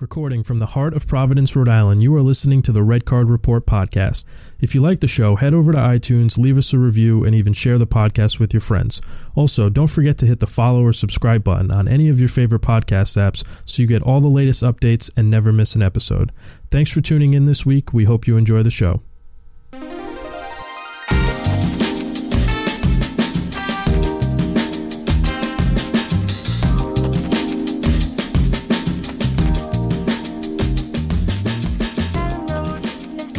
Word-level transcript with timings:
Recording 0.00 0.42
from 0.42 0.58
the 0.58 0.66
heart 0.66 0.96
of 0.96 1.06
Providence, 1.06 1.54
Rhode 1.54 1.68
Island, 1.68 2.02
you 2.02 2.12
are 2.16 2.20
listening 2.20 2.62
to 2.62 2.72
the 2.72 2.82
Red 2.82 3.04
Card 3.04 3.30
Report 3.30 3.64
podcast. 3.64 4.24
If 4.58 4.74
you 4.74 4.80
like 4.80 4.98
the 4.98 5.06
show, 5.06 5.36
head 5.36 5.54
over 5.54 5.70
to 5.70 5.78
iTunes, 5.78 6.36
leave 6.36 6.58
us 6.58 6.72
a 6.72 6.78
review, 6.78 7.22
and 7.22 7.32
even 7.32 7.52
share 7.52 7.78
the 7.78 7.86
podcast 7.86 8.40
with 8.40 8.52
your 8.52 8.60
friends. 8.60 9.00
Also, 9.36 9.70
don't 9.70 9.86
forget 9.86 10.18
to 10.18 10.26
hit 10.26 10.40
the 10.40 10.48
follow 10.48 10.82
or 10.82 10.92
subscribe 10.92 11.44
button 11.44 11.70
on 11.70 11.86
any 11.86 12.08
of 12.08 12.18
your 12.18 12.28
favorite 12.28 12.62
podcast 12.62 13.16
apps 13.16 13.46
so 13.64 13.82
you 13.82 13.86
get 13.86 14.02
all 14.02 14.20
the 14.20 14.26
latest 14.26 14.64
updates 14.64 15.16
and 15.16 15.30
never 15.30 15.52
miss 15.52 15.76
an 15.76 15.82
episode. 15.82 16.30
Thanks 16.72 16.90
for 16.90 17.00
tuning 17.00 17.32
in 17.32 17.44
this 17.44 17.64
week. 17.64 17.92
We 17.92 18.02
hope 18.02 18.26
you 18.26 18.36
enjoy 18.36 18.64
the 18.64 18.70
show. 18.70 19.00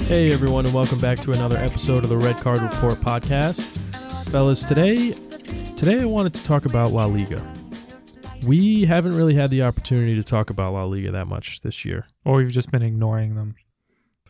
Hey 0.08 0.32
everyone, 0.32 0.66
and 0.66 0.73
welcome 0.73 1.00
back 1.00 1.20
to 1.22 1.32
another 1.32 1.58
episode 1.58 2.04
of 2.04 2.09
the 2.09 2.18
Red 2.18 2.38
Card 2.38 2.62
Report 2.62 2.96
podcast. 2.96 3.62
Fellas, 4.30 4.63
today 4.66 5.12
today 5.76 6.02
I 6.02 6.05
wanted 6.05 6.34
to 6.36 6.44
talk 6.44 6.66
about 6.66 6.91
La 6.91 7.05
Liga. 7.05 7.46
We 8.46 8.86
haven't 8.86 9.16
really 9.16 9.34
had 9.34 9.49
the 9.49 9.63
opportunity 9.63 10.16
to 10.16 10.23
talk 10.23 10.49
about 10.52 10.73
La 10.73 10.84
Liga 10.84 11.12
that 11.12 11.26
much 11.26 11.62
this 11.62 11.84
year. 11.86 12.05
or 12.23 12.38
we've 12.38 12.52
just 12.52 12.72
been 12.72 12.84
ignoring 12.84 13.36
them. 13.36 13.55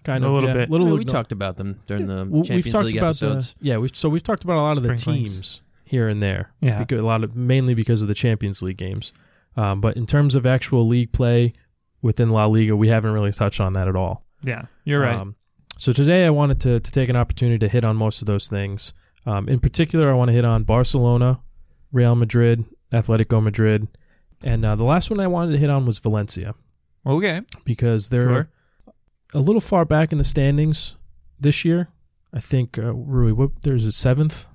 Kind 0.04 0.24
of 0.24 0.30
A 0.32 0.34
of 0.34 0.36
little 0.36 0.50
yeah, 0.50 0.54
bit. 0.66 0.70
Little 0.70 0.88
Yeah, 0.88 0.94
we 0.94 1.06
igno- 1.06 1.12
talked 1.12 1.32
about 1.32 1.58
them 1.58 1.80
during 1.88 2.08
the 2.08 2.26
Well, 2.30 2.44
Champions 2.44 2.84
League 2.84 2.98
about 2.98 3.08
episodes. 3.08 3.56
the 3.60 3.68
yeah. 3.68 3.78
We've, 3.78 3.96
so 3.96 4.08
we've 4.08 4.24
talked 4.24 4.44
about 4.44 4.58
a 4.58 4.62
lot 4.62 4.78
of 4.78 4.84
the 4.84 4.98
Sprinklings. 4.98 5.34
teams 5.36 5.62
here 5.84 6.08
and 6.08 6.22
there. 6.24 6.52
Yeah. 6.62 6.80
because, 6.80 7.02
a 7.02 7.06
lot 7.06 7.24
of 7.24 7.36
mainly 7.36 7.74
because 7.74 8.02
of 8.02 8.08
the 8.08 8.14
Champions 8.14 8.62
League 8.62 8.78
games. 8.78 9.12
Um, 9.58 9.82
but 9.82 9.98
in 9.98 10.06
terms 10.06 10.36
of 10.36 10.46
actual 10.46 10.88
league 10.88 11.12
play 11.12 11.54
within 12.02 12.30
La 12.30 12.46
Liga, 12.46 12.76
we 12.76 12.88
haven't 12.88 13.12
really 13.12 13.32
touched 13.32 13.60
on 13.60 13.74
that 13.74 13.88
at 13.88 13.96
all. 13.96 14.24
Yeah, 14.44 14.64
you're 14.84 15.02
right. 15.02 15.16
Um, 15.16 15.36
so 15.78 15.92
today 15.92 16.26
I 16.26 16.30
wanted 16.30 16.60
to, 16.62 16.80
to 16.80 16.92
take 16.92 17.10
an 17.10 17.16
opportunity 17.16 17.60
to 17.60 17.68
hit 17.68 17.84
on 17.86 17.96
most 17.96 18.22
of 18.22 18.26
those 18.28 18.48
things. 18.48 18.94
Um, 19.26 19.50
in 19.50 19.60
particular, 19.60 20.10
I 20.10 20.14
want 20.14 20.30
to 20.30 20.34
hit 20.34 20.46
on 20.46 20.64
Barcelona, 20.64 21.40
Real 21.92 22.16
Madrid, 22.16 22.64
Atletico 22.94 23.42
Madrid, 23.42 23.88
and 24.44 24.64
uh, 24.66 24.76
the 24.76 24.86
last 24.86 25.10
one 25.10 25.20
I 25.20 25.28
wanted 25.28 25.54
to 25.54 25.58
hit 25.58 25.70
on 25.70 25.86
was 25.86 26.00
Valencia 26.00 26.54
okay. 27.06 27.42
because 27.64 28.10
they're 28.10 28.28
Sure. 28.28 28.50
a 29.34 29.40
little 29.40 29.62
far 29.62 29.86
back 29.86 30.12
in 30.12 30.18
the 30.18 30.24
standings 30.24 30.96
this 31.40 31.66
year. 31.66 31.90
I 32.34 32.40
think 32.40 32.78
uh, 32.78 32.94
Rui, 32.94 33.32
what 33.32 33.62
there's 33.64 33.86
a 33.86 33.92
seventh. 33.92 34.46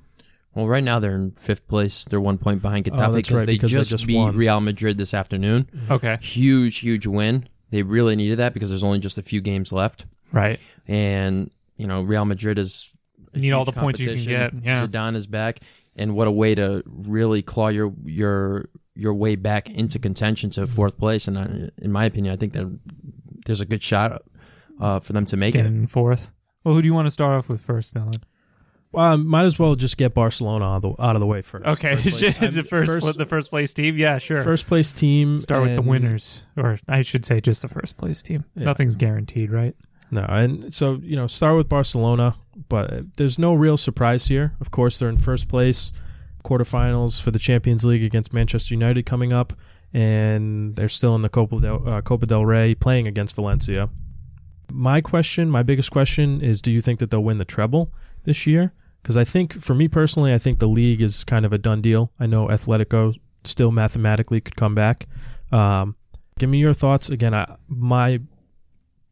Well, 0.55 0.67
right 0.69 0.85
now 0.85 0.99
they're 0.99 1.15
in 1.15 1.31
fifth 1.33 1.67
place. 1.69 2.05
They're 2.05 2.21
one 2.21 2.37
point 2.39 2.61
behind 2.61 2.87
Oh, 2.89 2.93
Getafe 2.93 2.99
that's 3.13 3.17
because 3.29 3.39
right, 3.39 3.47
they 3.47 3.53
because 3.55 3.73
they 3.73 3.79
just, 3.79 3.91
just 3.91 4.07
beat 4.07 4.17
won. 4.17 4.37
Real 4.37 4.61
Madrid 4.61 4.99
this 4.99 5.15
afternoon. 5.15 5.69
Okay. 5.91 6.19
Huge, 6.21 6.79
huge 6.79 7.07
win. 7.07 7.49
They 7.71 7.83
really 7.83 8.17
needed 8.17 8.39
that 8.39 8.53
because 8.53 8.69
there's 8.69 8.83
only 8.85 8.99
just 8.99 9.17
a 9.17 9.23
few 9.23 9.41
games 9.41 9.73
left, 9.73 10.07
Right. 10.33 10.61
And 10.91 11.51
you 11.77 11.87
know 11.87 12.03
Real 12.03 12.27
Madrid 12.27 12.59
is 12.59 12.91
Need 13.33 13.53
all 13.53 13.65
the 13.65 13.73
points 13.73 14.01
you 14.01 14.13
can 14.13 14.25
get, 14.25 14.55
yeah. 14.65 14.85
Zidane 14.85 15.15
is 15.15 15.29
back, 15.29 15.61
and 15.95 16.17
what 16.17 16.27
a 16.27 16.33
way 16.33 16.57
to 16.57 16.83
really 16.85 17.43
claw 17.43 17.69
your 17.69 17.95
your 18.05 18.69
your 18.97 19.15
way 19.15 19.37
back 19.37 19.71
into 19.71 20.01
contention 20.01 20.51
to 20.51 20.67
fourth 20.67 20.99
place. 20.99 21.29
And 21.29 21.39
I, 21.39 21.71
in 21.79 21.93
my 21.93 22.07
opinion, 22.07 22.35
I 22.35 22.37
think 22.37 22.55
that 22.55 22.79
there's 23.47 23.61
a 23.61 23.67
good 23.67 23.85
shot 23.85 24.23
uh, 24.81 24.99
for 24.99 25.13
them 25.13 25.25
to 25.27 25.37
make 25.37 25.55
Get 25.55 25.65
it. 25.65 25.69
in 25.69 25.87
fourth. 25.87 26.33
Well, 26.65 26.75
who 26.75 26.83
do 26.83 26.87
you 26.87 26.95
want 26.95 27.07
to 27.07 27.11
start 27.11 27.39
off 27.39 27.49
with 27.49 27.61
first, 27.61 27.95
Dylan? 27.95 28.21
Well, 28.93 29.17
might 29.19 29.45
as 29.45 29.57
well 29.59 29.77
just 29.77 29.97
get 29.97 30.15
Barcelona 30.15 30.65
out 30.65 30.77
of 30.77 30.83
the, 30.97 31.03
out 31.03 31.15
of 31.17 31.21
the 31.21 31.27
way 31.27 31.43
first. 31.43 31.65
Okay, 31.65 31.95
First 31.95 32.21
the 32.41 32.65
first, 32.65 32.91
first- 32.91 33.19
the 33.19 33.27
first 33.27 33.51
place 33.51 33.73
team. 33.73 33.97
Yeah, 33.97 34.19
sure. 34.19 34.43
first 34.43 34.67
place 34.67 34.93
team. 34.93 35.39
start 35.39 35.63
with 35.63 35.77
the 35.77 35.83
winners, 35.83 36.43
or 36.57 36.79
I 36.89 37.03
should 37.03 37.25
say, 37.25 37.41
just 37.41 37.63
the 37.63 37.69
first 37.69 37.97
place 37.97 38.21
team. 38.23 38.45
Yeah. 38.57 38.65
Nothing's 38.65 38.97
guaranteed, 38.97 39.51
right? 39.51 39.77
No, 40.11 40.23
and 40.29 40.75
so 40.75 40.99
you 41.03 41.15
know, 41.15 41.29
start 41.29 41.57
with 41.57 41.69
Barcelona, 41.69 42.35
but 42.69 43.17
there's 43.17 43.39
no 43.39 43.55
real 43.55 43.77
surprise 43.77 44.27
here. 44.27 44.57
Of 44.61 44.73
course, 44.73 44.99
they're 44.99 45.09
in 45.09 45.19
first 45.19 45.49
place, 45.49 45.93
quarterfinals 46.45 47.23
for 47.23 47.31
the 47.31 47.39
Champions 47.39 47.85
League 47.85 48.03
against 48.03 48.33
Manchester 48.33 48.75
United 48.75 49.07
coming 49.07 49.33
up, 49.33 49.53
and 49.93 50.75
they're 50.75 50.89
still 50.89 51.15
in 51.15 51.23
the 51.23 51.29
Copa 51.29 51.61
del, 51.61 51.89
uh, 51.89 52.01
Copa 52.03 52.27
del 52.27 52.45
Rey 52.45 52.75
playing 52.75 53.07
against 53.07 53.37
Valencia. 53.37 53.89
My 54.73 55.01
question, 55.01 55.49
my 55.49 55.63
biggest 55.63 55.93
question, 55.93 56.41
is: 56.41 56.61
Do 56.61 56.73
you 56.73 56.81
think 56.81 56.99
that 56.99 57.13
they'll 57.13 57.23
win 57.23 57.39
the 57.39 57.45
treble 57.45 57.93
this 58.25 58.47
year? 58.47 58.73
Because 59.03 59.17
I 59.17 59.25
think, 59.25 59.61
for 59.61 59.75
me 59.75 59.89
personally, 59.89 60.35
I 60.35 60.39
think 60.39 60.59
the 60.59 60.69
league 60.69 61.01
is 61.01 61.25
kind 61.25 61.47
of 61.47 61.53
a 61.53 61.59
done 61.59 61.81
deal. 61.81 62.13
I 62.21 62.27
know 62.27 62.49
Atletico 62.49 63.15
still 63.45 63.73
mathematically 63.73 64.41
could 64.41 64.57
come 64.57 64.75
back. 64.75 65.07
Um, 65.53 65.97
give 66.39 66.51
me 66.51 66.59
your 66.59 66.75
thoughts 66.75 67.09
again. 67.09 67.35
I, 67.35 67.57
my 67.69 68.21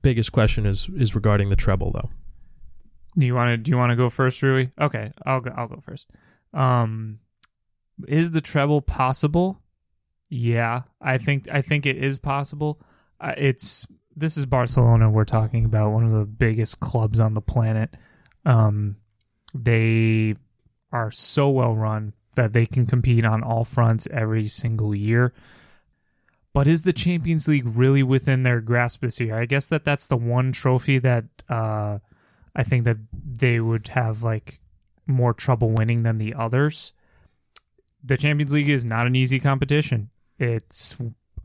biggest 0.02 0.30
question 0.32 0.64
is 0.66 0.88
is 0.96 1.14
regarding 1.14 1.50
the 1.50 1.56
treble 1.56 1.90
though. 1.90 2.10
Do 3.16 3.26
you 3.26 3.34
want 3.34 3.50
to? 3.50 3.56
Do 3.56 3.70
you 3.70 3.76
want 3.76 3.90
to 3.90 3.96
go 3.96 4.10
first, 4.10 4.42
Rui? 4.42 4.68
Okay, 4.80 5.12
I'll 5.24 5.40
go. 5.40 5.52
I'll 5.56 5.68
go 5.68 5.80
first. 5.80 6.10
Um, 6.54 7.20
is 8.06 8.30
the 8.30 8.40
treble 8.40 8.80
possible? 8.80 9.60
Yeah, 10.28 10.82
I 11.00 11.18
think 11.18 11.48
I 11.50 11.62
think 11.62 11.86
it 11.86 11.96
is 11.96 12.18
possible. 12.18 12.80
Uh, 13.20 13.34
it's 13.36 13.86
this 14.14 14.36
is 14.36 14.46
Barcelona 14.46 15.10
we're 15.10 15.24
talking 15.24 15.64
about, 15.64 15.90
one 15.90 16.04
of 16.04 16.12
the 16.12 16.24
biggest 16.24 16.80
clubs 16.80 17.20
on 17.20 17.34
the 17.34 17.40
planet. 17.40 17.96
Um, 18.48 18.96
they 19.54 20.34
are 20.90 21.10
so 21.10 21.50
well 21.50 21.76
run 21.76 22.14
that 22.34 22.52
they 22.52 22.66
can 22.66 22.86
compete 22.86 23.26
on 23.26 23.42
all 23.42 23.64
fronts 23.64 24.08
every 24.10 24.46
single 24.46 24.94
year. 24.94 25.32
But 26.54 26.66
is 26.66 26.82
the 26.82 26.92
Champions 26.92 27.46
League 27.46 27.66
really 27.66 28.02
within 28.02 28.42
their 28.42 28.60
grasp 28.60 29.02
this 29.02 29.20
year? 29.20 29.38
I 29.38 29.44
guess 29.44 29.68
that 29.68 29.84
that's 29.84 30.06
the 30.06 30.16
one 30.16 30.50
trophy 30.52 30.98
that 30.98 31.24
uh, 31.48 31.98
I 32.56 32.62
think 32.62 32.84
that 32.84 32.96
they 33.12 33.60
would 33.60 33.88
have 33.88 34.22
like 34.22 34.60
more 35.06 35.34
trouble 35.34 35.70
winning 35.70 36.02
than 36.02 36.18
the 36.18 36.34
others. 36.34 36.94
The 38.02 38.16
Champions 38.16 38.54
League 38.54 38.68
is 38.68 38.84
not 38.84 39.06
an 39.06 39.14
easy 39.14 39.38
competition. 39.38 40.10
It's 40.38 40.96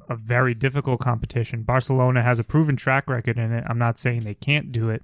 a 0.10 0.16
very 0.16 0.54
difficult 0.54 1.02
competition. 1.02 1.64
Barcelona 1.64 2.22
has 2.22 2.40
a 2.40 2.44
proven 2.44 2.76
track 2.76 3.10
record 3.10 3.38
in 3.38 3.52
it. 3.52 3.64
I'm 3.68 3.78
not 3.78 3.98
saying 3.98 4.22
they 4.22 4.36
can't 4.36 4.72
do 4.72 4.90
it, 4.90 5.04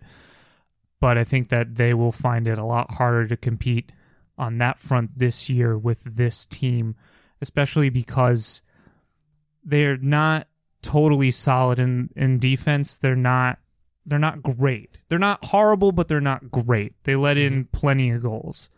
but 1.00 1.18
I 1.18 1.24
think 1.24 1.50
that 1.50 1.76
they 1.76 1.94
will 1.94 2.12
find 2.12 2.48
it 2.48 2.58
a 2.58 2.66
lot 2.66 2.96
harder 2.96 3.28
to 3.28 3.38
compete 3.38 3.92
on 4.38 4.58
that 4.58 4.80
front 4.80 5.18
this 5.18 5.50
year 5.50 5.78
with 5.78 6.04
this 6.04 6.46
team, 6.46 6.96
especially 7.42 7.90
because 7.90 8.62
they're 9.64 9.98
not 9.98 10.48
totally 10.82 11.32
solid 11.32 11.80
in, 11.80 12.10
in 12.16 12.40
defense. 12.40 12.98
They're 12.98 13.16
not 13.16 13.60
they're 14.06 14.18
not 14.18 14.42
great. 14.42 15.04
They're 15.08 15.20
not 15.20 15.46
horrible, 15.46 15.92
but 15.92 16.08
they're 16.08 16.20
not 16.20 16.50
great. 16.50 16.94
They 17.04 17.16
let 17.16 17.38
in 17.38 17.66
plenty 17.66 18.10
of 18.10 18.24
goals. 18.24 18.72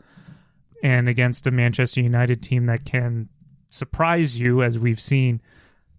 And 0.83 1.07
against 1.07 1.47
a 1.47 1.51
Manchester 1.51 2.01
United 2.01 2.41
team 2.41 2.65
that 2.65 2.83
can 2.83 3.29
surprise 3.69 4.41
you, 4.41 4.61
as 4.61 4.77
we've 4.77 4.99
seen, 4.99 5.41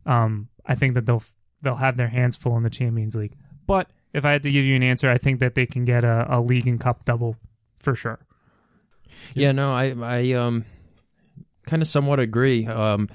um, 0.05 0.49
I 0.67 0.75
think 0.75 0.95
that 0.95 1.07
they'll 1.07 1.23
they'll 1.63 1.77
have 1.77 1.97
their 1.97 2.09
hands 2.09 2.37
full 2.37 2.57
in 2.57 2.63
the 2.63 2.71
Champions 2.71 3.17
League. 3.17 3.35
But 3.67 3.91
if 4.13 4.25
I 4.25 4.33
had 4.33 4.43
to 4.43 4.51
give 4.51 4.65
you 4.65 4.77
an 4.77 4.83
answer, 4.83 5.11
I 5.11 5.19
think 5.19 5.41
that 5.41 5.55
they 5.55 5.67
can 5.67 5.85
get 5.85 6.05
a, 6.05 6.27
a 6.29 6.41
league 6.41 6.67
and 6.67 6.81
cup 6.81 7.05
double 7.05 7.37
for 7.81 7.95
sure. 7.95 8.21
Yeah, 9.35 9.53
no, 9.53 9.73
I 9.73 9.95
I 10.01 10.33
um 10.33 10.65
kind 11.67 11.83
of 11.83 11.89
somewhat 11.89 12.21
agree. 12.21 12.67
Um 12.67 13.09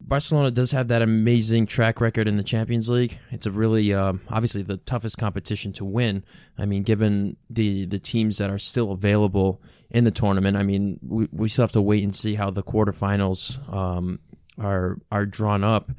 Barcelona 0.00 0.50
does 0.50 0.70
have 0.70 0.88
that 0.88 1.02
amazing 1.02 1.66
track 1.66 2.00
record 2.00 2.28
in 2.28 2.36
the 2.36 2.44
Champions 2.44 2.88
League. 2.88 3.18
It's 3.30 3.46
a 3.46 3.50
really 3.50 3.92
um, 3.92 4.20
obviously 4.28 4.62
the 4.62 4.76
toughest 4.76 5.18
competition 5.18 5.72
to 5.74 5.84
win. 5.84 6.24
I 6.56 6.66
mean, 6.66 6.84
given 6.84 7.36
the 7.50 7.84
the 7.86 7.98
teams 7.98 8.38
that 8.38 8.48
are 8.48 8.58
still 8.58 8.92
available 8.92 9.60
in 9.90 10.04
the 10.04 10.10
tournament, 10.12 10.56
I 10.56 10.62
mean, 10.62 11.00
we, 11.02 11.28
we 11.32 11.48
still 11.48 11.64
have 11.64 11.72
to 11.72 11.82
wait 11.82 12.04
and 12.04 12.14
see 12.14 12.34
how 12.34 12.50
the 12.50 12.62
quarterfinals 12.62 13.58
um, 13.74 14.20
are 14.56 14.98
are 15.10 15.26
drawn 15.26 15.64
up. 15.64 15.90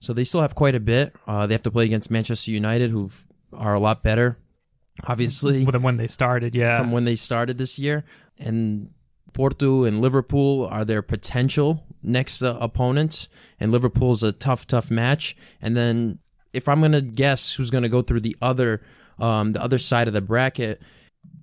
So 0.00 0.12
they 0.12 0.24
still 0.24 0.42
have 0.42 0.54
quite 0.54 0.74
a 0.74 0.80
bit. 0.80 1.14
Uh, 1.26 1.46
they 1.46 1.54
have 1.54 1.62
to 1.62 1.70
play 1.70 1.84
against 1.84 2.10
Manchester 2.10 2.50
United, 2.50 2.90
who 2.90 3.08
are 3.56 3.74
a 3.74 3.80
lot 3.80 4.02
better, 4.02 4.38
obviously 5.06 5.64
Than 5.64 5.82
when 5.82 5.96
they 5.96 6.06
started, 6.06 6.54
yeah. 6.54 6.78
from 6.78 6.92
when 6.92 7.04
they 7.04 7.16
started 7.16 7.58
this 7.58 7.78
year. 7.78 8.04
And 8.38 8.90
Porto 9.32 9.84
and 9.84 10.00
Liverpool 10.00 10.66
are 10.66 10.84
their 10.84 11.02
potential 11.02 11.84
next 12.02 12.42
uh, 12.42 12.56
opponents. 12.60 13.28
And 13.60 13.72
Liverpool's 13.72 14.22
a 14.22 14.32
tough, 14.32 14.66
tough 14.66 14.90
match. 14.90 15.36
And 15.60 15.76
then 15.76 16.18
if 16.52 16.68
I'm 16.68 16.80
gonna 16.80 17.00
guess 17.00 17.54
who's 17.54 17.70
gonna 17.70 17.88
go 17.88 18.02
through 18.02 18.20
the 18.20 18.36
other, 18.40 18.82
um, 19.18 19.52
the 19.52 19.62
other 19.62 19.78
side 19.78 20.06
of 20.08 20.14
the 20.14 20.20
bracket, 20.20 20.82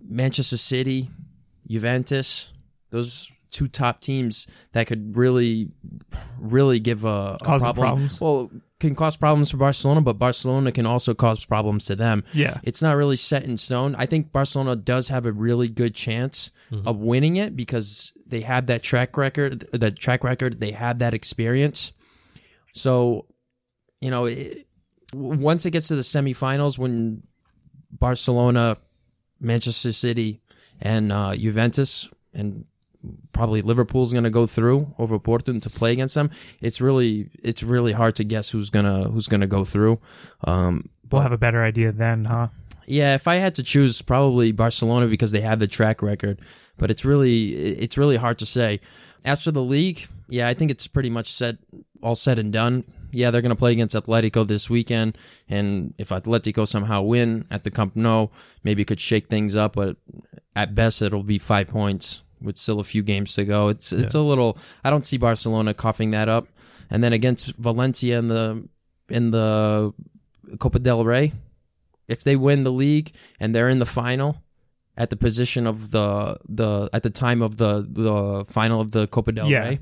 Manchester 0.08 0.58
City, 0.58 1.10
Juventus, 1.68 2.54
those 2.90 3.32
two 3.52 3.68
top 3.68 4.00
teams 4.00 4.48
that 4.72 4.88
could 4.88 5.16
really, 5.16 5.70
really 6.40 6.80
give 6.80 7.04
a, 7.04 7.38
a 7.40 7.44
Cause 7.44 7.64
problem. 7.64 7.86
problems. 7.86 8.22
Well, 8.22 8.50
can 8.82 8.96
cause 8.96 9.16
problems 9.16 9.52
for 9.52 9.58
Barcelona, 9.58 10.02
but 10.02 10.20
Barcelona 10.20 10.72
can 10.72 10.86
also 10.86 11.14
cause 11.14 11.46
problems 11.46 11.86
to 11.86 11.96
them 11.96 12.24
yeah. 12.34 12.60
it's 12.64 12.82
not 12.82 12.96
really 12.96 13.16
set 13.16 13.44
in 13.44 13.58
stone. 13.58 13.96
I 13.96 14.06
think 14.06 14.32
Barcelona 14.32 14.76
does 14.76 15.08
have 15.10 15.26
a 15.26 15.32
really 15.32 15.70
good 15.70 15.94
chance 15.96 16.52
of 16.86 16.98
winning 16.98 17.38
it 17.38 17.56
because 17.56 18.14
they 18.26 18.42
have 18.42 18.68
that 18.68 18.82
track 18.82 19.18
record, 19.18 19.68
that 19.74 20.00
track 20.00 20.24
record, 20.24 20.60
they 20.60 20.72
have 20.72 21.00
that 21.00 21.14
experience. 21.14 21.92
So, 22.74 23.26
you 24.00 24.10
know, 24.10 24.26
it, 24.26 24.68
once 25.14 25.66
it 25.66 25.72
gets 25.72 25.90
to 25.90 25.96
the 25.96 26.02
semifinals, 26.02 26.78
when 26.78 27.24
Barcelona, 27.92 28.78
Manchester 29.40 29.92
City, 29.92 30.40
and 30.82 31.12
uh, 31.12 31.36
Juventus, 31.36 32.10
and 32.34 32.66
probably 33.34 33.62
Liverpool's 33.62 34.14
going 34.14 34.24
to 34.24 34.30
go 34.30 34.46
through 34.46 34.94
over 34.98 35.18
Porto 35.20 35.58
to 35.58 35.70
play 35.70 35.92
against 35.94 36.16
them. 36.16 36.30
It's 36.62 36.82
really 36.82 37.30
it's 37.44 37.64
really 37.64 37.94
hard 37.94 38.16
to 38.16 38.24
guess 38.24 38.50
who's 38.50 38.70
gonna 38.70 39.10
who's 39.10 39.28
gonna 39.28 39.48
go 39.48 39.64
through. 39.64 40.00
Um, 40.44 40.90
We'll 41.12 41.22
have 41.22 41.32
a 41.32 41.38
better 41.38 41.62
idea 41.62 41.92
then, 41.92 42.26
huh? 42.26 42.48
yeah, 42.86 43.16
if 43.16 43.28
I 43.28 43.36
had 43.36 43.56
to 43.56 43.64
choose, 43.64 44.02
probably 44.02 44.52
Barcelona 44.52 45.08
because 45.08 45.32
they 45.32 45.42
have 45.42 45.60
the 45.60 45.68
track 45.68 46.02
record. 46.02 46.40
But 46.78 46.92
it's 46.92 47.06
really 47.06 47.50
it's 47.54 47.98
really 47.98 48.18
hard 48.18 48.40
to 48.40 48.46
say. 48.46 48.80
As 49.24 49.44
for 49.44 49.52
the 49.52 49.64
league, 49.64 50.08
yeah, 50.30 50.48
I 50.48 50.54
think 50.54 50.72
it's 50.72 50.88
pretty 50.88 51.10
much 51.10 51.32
set 51.32 51.58
all 52.02 52.16
said 52.16 52.40
and 52.40 52.52
done. 52.52 52.84
Yeah, 53.12 53.30
they're 53.30 53.42
going 53.42 53.50
to 53.50 53.58
play 53.58 53.74
against 53.74 53.96
Atletico 53.96 54.48
this 54.48 54.70
weekend, 54.70 55.18
and 55.50 55.94
if 55.98 56.10
Atletico 56.10 56.68
somehow 56.68 57.02
win 57.02 57.46
at 57.52 57.64
the 57.66 57.72
Camp 57.72 57.96
Nou, 57.96 58.28
maybe 58.64 58.84
it 58.84 58.86
could 58.86 59.02
shake 59.02 59.28
things 59.28 59.56
up. 59.56 59.74
But 59.74 59.98
at 60.56 60.76
best, 60.76 61.02
it'll 61.02 61.24
be 61.24 61.38
five 61.38 61.68
points 61.68 62.24
with 62.42 62.58
still 62.58 62.80
a 62.80 62.84
few 62.84 63.04
games 63.04 63.36
to 63.36 63.46
go. 63.46 63.70
It's 63.70 63.92
it's 63.92 64.16
a 64.16 64.22
little. 64.22 64.58
I 64.84 64.90
don't 64.90 65.06
see 65.06 65.18
Barcelona 65.18 65.74
coughing 65.74 66.12
that 66.12 66.30
up. 66.30 66.48
And 66.90 67.04
then 67.04 67.14
against 67.14 67.56
Valencia 67.58 68.20
in 68.20 68.28
the 68.28 68.68
in 69.10 69.32
the 69.32 69.94
Copa 70.60 70.80
del 70.80 71.04
Rey, 71.06 71.32
if 72.08 72.24
they 72.24 72.36
win 72.36 72.64
the 72.64 72.72
league 72.72 73.12
and 73.40 73.54
they're 73.56 73.70
in 73.70 73.80
the 73.80 73.86
final 73.86 74.42
at 74.98 75.10
the 75.10 75.16
position 75.16 75.68
of 75.68 75.92
the 75.92 76.38
the 76.50 76.90
at 76.94 77.04
the 77.04 77.10
time 77.10 77.42
of 77.42 77.58
the 77.58 77.88
the 77.90 78.46
final 78.46 78.82
of 78.82 78.92
the 78.92 79.08
Copa 79.08 79.32
del 79.32 79.48
Yeah. 79.50 79.60
Rey, 79.70 79.80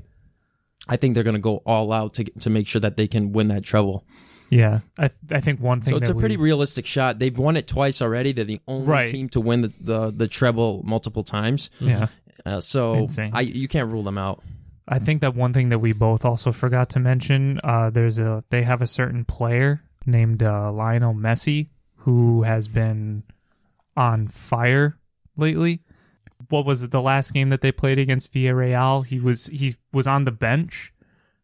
I 0.88 0.96
think 0.96 1.14
they're 1.14 1.24
going 1.24 1.34
to 1.34 1.40
go 1.40 1.56
all 1.66 1.92
out 1.92 2.14
to 2.14 2.24
to 2.24 2.50
make 2.50 2.66
sure 2.68 2.80
that 2.80 2.96
they 2.96 3.08
can 3.08 3.32
win 3.32 3.48
that 3.48 3.64
treble. 3.64 4.04
Yeah, 4.52 4.80
I 4.98 5.06
th- 5.06 5.20
I 5.30 5.38
think 5.40 5.60
one 5.60 5.80
thing 5.80 5.92
So 5.92 5.96
it's 5.98 6.08
a 6.08 6.14
pretty 6.14 6.36
we, 6.36 6.42
realistic 6.44 6.84
shot. 6.84 7.20
They've 7.20 7.36
won 7.38 7.56
it 7.56 7.68
twice 7.68 8.02
already. 8.02 8.32
They're 8.32 8.44
the 8.44 8.60
only 8.66 8.86
Right. 8.88 9.06
team 9.08 9.28
to 9.28 9.40
win 9.40 9.60
the, 9.60 9.72
the, 9.80 10.10
the 10.10 10.26
treble 10.26 10.82
multiple 10.84 11.22
times. 11.22 11.70
yeah. 11.78 12.08
Uh, 12.44 12.60
so 12.60 12.94
Insane. 12.94 13.32
I 13.34 13.40
you 13.40 13.68
can't 13.68 13.90
rule 13.90 14.02
them 14.02 14.18
out. 14.18 14.42
I 14.88 14.98
think 14.98 15.20
that 15.20 15.36
one 15.36 15.52
thing 15.52 15.68
that 15.68 15.78
we 15.78 15.92
both 15.92 16.24
also 16.24 16.50
forgot 16.50 16.90
to 16.90 17.00
mention, 17.00 17.60
uh, 17.62 17.90
there's 17.90 18.18
a 18.18 18.42
they 18.50 18.62
have 18.62 18.82
a 18.82 18.86
certain 18.86 19.24
player 19.24 19.82
named 20.06 20.42
uh, 20.42 20.72
Lionel 20.72 21.14
Messi 21.14 21.68
who 21.98 22.42
has 22.42 22.66
been 22.68 23.22
on 23.96 24.26
fire 24.26 24.98
lately. 25.36 25.82
What 26.48 26.64
was 26.64 26.82
it? 26.82 26.90
The 26.90 27.02
last 27.02 27.34
game 27.34 27.50
that 27.50 27.60
they 27.60 27.70
played 27.70 27.98
against 27.98 28.32
Villarreal, 28.32 29.06
he 29.06 29.20
was 29.20 29.46
he 29.46 29.74
was 29.92 30.06
on 30.06 30.24
the 30.24 30.32
bench, 30.32 30.92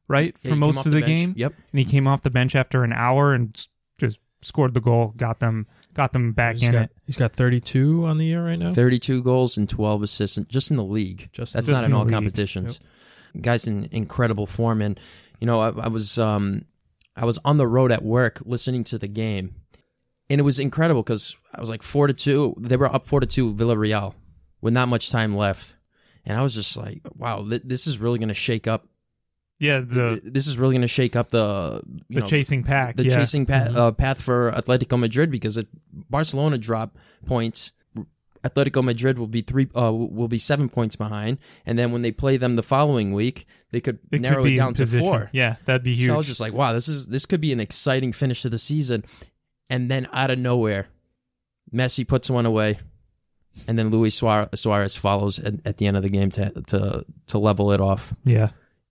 right, 0.08 0.36
for 0.38 0.56
most 0.56 0.78
of 0.78 0.84
the 0.84 0.90
the, 0.90 1.00
bench. 1.00 1.06
game. 1.06 1.34
Yep. 1.36 1.52
and 1.72 1.78
he 1.78 1.84
came 1.84 2.08
off 2.08 2.22
the 2.22 2.30
bench 2.30 2.56
after 2.56 2.82
an 2.82 2.92
hour 2.92 3.34
and 3.34 3.54
just 3.98 4.18
scored 4.42 4.74
the 4.74 4.80
goal, 4.80 5.12
got 5.16 5.38
them 5.38 5.66
got 5.96 6.12
them 6.12 6.32
back 6.32 6.54
He's 6.56 6.64
in 6.64 6.72
got, 6.72 6.82
it. 6.84 6.90
he's 7.06 7.16
got 7.16 7.32
32 7.32 8.04
on 8.06 8.18
the 8.18 8.24
year 8.26 8.44
right 8.44 8.58
now. 8.58 8.72
32 8.72 9.22
goals 9.22 9.56
and 9.56 9.68
12 9.68 10.02
assists 10.02 10.38
just 10.44 10.70
in 10.70 10.76
the 10.76 10.84
league. 10.84 11.28
Just- 11.32 11.54
That's 11.54 11.66
Just 11.66 11.80
not 11.82 11.86
in 11.86 11.90
in 11.92 11.96
all 11.96 12.04
league. 12.04 12.12
competitions. 12.12 12.80
Guys 13.40 13.66
in 13.66 13.88
incredible 13.90 14.46
form 14.46 14.80
and 14.82 14.98
you 15.40 15.46
know 15.46 15.60
I, 15.60 15.68
I 15.68 15.88
was 15.88 16.18
um 16.18 16.64
I 17.16 17.24
was 17.26 17.38
on 17.44 17.56
the 17.58 17.66
road 17.66 17.92
at 17.92 18.02
work 18.02 18.40
listening 18.46 18.84
to 18.84 18.98
the 18.98 19.08
game 19.08 19.54
and 20.30 20.40
it 20.40 20.44
was 20.44 20.58
incredible 20.58 21.02
cuz 21.02 21.36
I 21.54 21.60
was 21.60 21.68
like 21.68 21.82
4 21.82 22.06
to 22.06 22.12
2 22.14 22.54
they 22.60 22.76
were 22.78 22.90
up 22.94 23.04
4 23.04 23.20
to 23.20 23.26
2 23.26 23.54
Villarreal 23.54 24.14
with 24.62 24.72
not 24.72 24.88
much 24.88 25.10
time 25.10 25.36
left 25.36 25.76
and 26.24 26.38
I 26.38 26.42
was 26.42 26.54
just 26.54 26.76
like 26.78 27.02
wow 27.14 27.44
thi- 27.44 27.60
this 27.62 27.86
is 27.86 27.98
really 27.98 28.18
going 28.18 28.28
to 28.28 28.34
shake 28.34 28.66
up 28.66 28.88
Yeah, 29.58 29.78
the 29.78 30.20
this 30.22 30.46
is 30.46 30.58
really 30.58 30.74
going 30.74 30.82
to 30.82 30.88
shake 30.88 31.16
up 31.16 31.30
the 31.30 31.82
you 31.86 32.16
the 32.16 32.20
know, 32.20 32.26
chasing 32.26 32.62
pack. 32.62 32.96
the 32.96 33.04
yeah. 33.04 33.16
chasing 33.16 33.46
path, 33.46 33.74
uh, 33.74 33.90
path 33.92 34.20
for 34.20 34.52
Atletico 34.52 34.98
Madrid 34.98 35.30
because 35.30 35.56
if 35.56 35.64
Barcelona 35.92 36.58
drop 36.58 36.98
points, 37.24 37.72
Atletico 38.44 38.84
Madrid 38.84 39.18
will 39.18 39.26
be 39.26 39.40
three 39.40 39.68
uh, 39.74 39.92
will 39.92 40.28
be 40.28 40.38
seven 40.38 40.68
points 40.68 40.94
behind, 40.94 41.38
and 41.64 41.78
then 41.78 41.90
when 41.90 42.02
they 42.02 42.12
play 42.12 42.36
them 42.36 42.56
the 42.56 42.62
following 42.62 43.14
week, 43.14 43.46
they 43.70 43.80
could 43.80 43.98
It 44.12 44.20
narrow 44.20 44.42
could 44.42 44.52
it 44.52 44.56
down 44.56 44.74
to 44.74 44.84
four. 44.86 45.30
Yeah, 45.32 45.56
that'd 45.64 45.82
be 45.82 45.94
huge. 45.94 46.08
So 46.08 46.14
I 46.14 46.16
was 46.18 46.26
just 46.26 46.40
like, 46.40 46.52
wow, 46.52 46.74
this 46.74 46.86
is 46.86 47.08
this 47.08 47.24
could 47.24 47.40
be 47.40 47.52
an 47.52 47.60
exciting 47.60 48.12
finish 48.12 48.42
to 48.42 48.50
the 48.50 48.58
season, 48.58 49.04
and 49.70 49.90
then 49.90 50.06
out 50.12 50.30
of 50.30 50.38
nowhere, 50.38 50.88
Messi 51.72 52.06
puts 52.06 52.28
one 52.28 52.44
away, 52.44 52.78
and 53.66 53.78
then 53.78 53.88
Luis 53.88 54.14
Suarez, 54.14 54.48
Suarez 54.54 54.96
follows 54.96 55.38
at, 55.38 55.66
at 55.66 55.78
the 55.78 55.86
end 55.86 55.96
of 55.96 56.02
the 56.02 56.10
game 56.10 56.30
to 56.32 56.50
to 56.68 57.06
to 57.28 57.38
level 57.38 57.72
it 57.72 57.80
off. 57.80 58.12
yeah. 58.22 58.50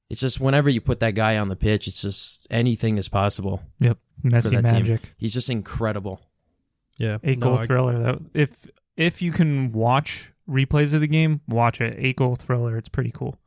It's 0.10 0.22
just 0.22 0.40
whenever 0.40 0.70
you 0.70 0.82
put 0.82 1.00
that 1.00 1.16
guy 1.16 1.38
on 1.38 1.50
the 1.50 1.56
pitch, 1.56 1.88
it's 1.88 2.02
just 2.02 2.48
anything 2.52 2.98
is 2.98 3.08
possible. 3.10 3.64
Yep. 3.80 3.98
for 4.22 4.28
Messi 4.30 4.52
that 4.52 4.68
team. 4.68 4.78
magic. 4.84 5.02
He's 5.18 5.34
just 5.34 5.50
incredible. 5.50 6.22
Yeah. 6.98 7.18
Eight 7.24 7.40
No, 7.40 7.48
goal 7.50 7.60
I- 7.60 7.66
thriller. 7.66 8.04
That, 8.04 8.20
if 8.34 8.68
if 8.98 9.22
you 9.22 9.32
can 9.32 9.72
watch 9.72 10.32
replays 10.48 10.94
of 10.94 11.02
the 11.02 11.08
game, 11.08 11.42
watch 11.48 11.82
it. 11.82 11.96
Eight 11.98 12.18
goal 12.18 12.36
thriller. 12.36 12.78
It's 12.78 12.88
pretty 12.90 13.12
cool. 13.12 13.38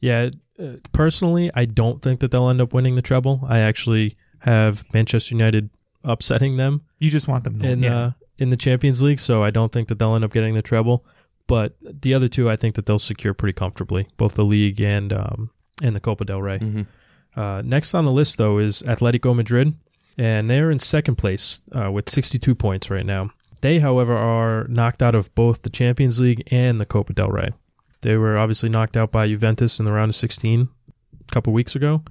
Yeah, 0.00 0.30
uh, 0.58 0.76
personally, 0.92 1.50
I 1.54 1.64
don't 1.64 2.02
think 2.02 2.20
that 2.20 2.30
they'll 2.30 2.48
end 2.50 2.60
up 2.60 2.72
winning 2.74 2.94
the 2.96 3.02
treble. 3.02 3.40
I 3.48 3.58
actually 3.60 4.16
have 4.40 4.84
Manchester 4.92 5.34
United 5.34 5.70
upsetting 6.02 6.58
them 6.58 6.82
You 6.98 7.08
just 7.10 7.28
want 7.28 7.44
them 7.44 7.60
to 7.60 7.66
in 7.70 7.82
yeah. 7.82 7.96
uh, 7.98 8.10
in 8.36 8.50
the 8.50 8.56
Champions 8.56 9.02
League, 9.02 9.20
so 9.20 9.42
I 9.42 9.50
don't 9.50 9.72
think 9.72 9.88
that 9.88 9.98
they'll 9.98 10.14
end 10.14 10.24
up 10.24 10.32
getting 10.32 10.54
the 10.54 10.60
treble. 10.62 11.04
But 11.46 11.76
the 11.80 12.12
other 12.14 12.28
two, 12.28 12.50
I 12.50 12.56
think 12.56 12.74
that 12.74 12.84
they'll 12.86 12.98
secure 12.98 13.32
pretty 13.34 13.52
comfortably, 13.54 14.08
both 14.16 14.34
the 14.34 14.44
league 14.44 14.80
and 14.80 15.12
um, 15.12 15.50
and 15.82 15.94
the 15.96 16.00
Copa 16.00 16.24
del 16.24 16.42
Rey. 16.42 16.58
hmm 16.58 16.82
Uh, 17.36 17.62
next 17.64 17.94
on 17.94 18.04
the 18.04 18.12
list, 18.12 18.38
though, 18.38 18.58
is 18.58 18.82
Atletico 18.84 19.34
Madrid, 19.34 19.74
and 20.16 20.48
they're 20.48 20.70
in 20.70 20.78
second 20.78 21.16
place 21.16 21.62
uh, 21.72 21.90
with 21.90 22.08
62 22.08 22.54
points 22.54 22.90
right 22.90 23.04
now. 23.06 23.30
They, 23.60 23.80
however, 23.80 24.14
are 24.16 24.66
knocked 24.68 25.02
out 25.02 25.14
of 25.16 25.34
both 25.34 25.62
the 25.62 25.70
Champions 25.70 26.20
League 26.20 26.46
and 26.52 26.80
the 26.80 26.86
Copa 26.86 27.12
del 27.12 27.30
Rey. 27.30 27.48
They 28.02 28.16
were 28.16 28.36
obviously 28.38 28.68
knocked 28.68 28.96
out 28.96 29.10
by 29.10 29.26
Juventus 29.26 29.78
in 29.80 29.84
the 29.86 29.90
round 29.92 30.10
of 30.10 30.14
16 30.16 30.68
a 31.28 31.32
couple 31.32 31.52
weeks 31.52 31.74
ago, 31.74 32.02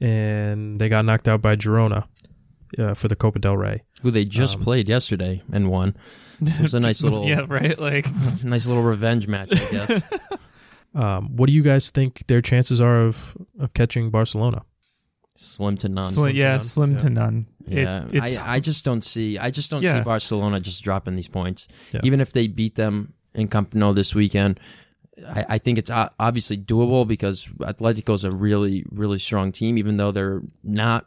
and 0.00 0.80
they 0.80 0.88
got 0.88 1.04
knocked 1.04 1.28
out 1.28 1.40
by 1.40 1.56
Girona 1.56 2.04
uh, 2.78 2.94
for 2.94 3.08
the 3.08 3.16
Copa 3.16 3.38
del 3.38 3.56
Rey. 3.56 3.82
Who 4.02 4.10
they 4.10 4.24
just 4.24 4.56
Um, 4.56 4.62
played 4.64 4.88
yesterday 4.88 5.42
and 5.52 5.70
won. 5.70 5.96
It 6.40 6.60
was 6.60 6.74
a 6.74 6.80
nice 6.80 7.02
little, 7.04 7.24
yeah, 7.24 7.46
right. 7.48 7.78
Like 7.78 8.06
nice 8.44 8.66
little 8.66 8.82
revenge 8.82 9.28
match, 9.28 9.52
I 9.52 9.70
guess. 9.72 10.02
Um, 10.94 11.36
what 11.36 11.46
do 11.46 11.52
you 11.52 11.62
guys 11.62 11.90
think 11.90 12.26
their 12.26 12.40
chances 12.40 12.80
are 12.80 13.02
of, 13.02 13.36
of 13.58 13.74
catching 13.74 14.10
Barcelona? 14.10 14.62
Slim 15.36 15.76
to 15.78 15.88
none. 15.88 16.04
slim, 16.04 16.34
yeah, 16.34 16.52
none. 16.52 16.60
slim 16.60 16.92
Yeah. 16.92 16.98
to 16.98 17.10
none. 17.10 17.46
It- 17.68 17.78
Yeah, 17.84 18.08
it's 18.12 18.36
I, 18.38 18.54
I 18.54 18.60
just 18.60 18.84
don't 18.84 19.04
see. 19.04 19.38
I 19.38 19.50
just 19.50 19.70
don't 19.70 19.82
see 19.82 20.00
Barcelona 20.00 20.58
just 20.60 20.82
dropping 20.82 21.14
these 21.16 21.28
points. 21.28 21.68
Yeah. 21.92 22.00
Even 22.02 22.20
if 22.20 22.32
they 22.32 22.48
beat 22.48 22.74
them 22.74 23.12
in 23.34 23.46
Camp 23.48 23.74
Nou 23.74 23.92
this 23.92 24.14
weekend, 24.14 24.58
I, 25.28 25.44
I 25.50 25.58
think 25.58 25.78
it's 25.78 25.90
obviously 26.18 26.56
doable 26.56 27.06
because 27.06 27.46
Atletico's 27.60 28.24
a 28.24 28.30
really, 28.32 28.84
really 28.90 29.18
strong 29.18 29.52
team. 29.52 29.78
Even 29.78 29.96
though 29.96 30.10
they're 30.10 30.42
not 30.64 31.06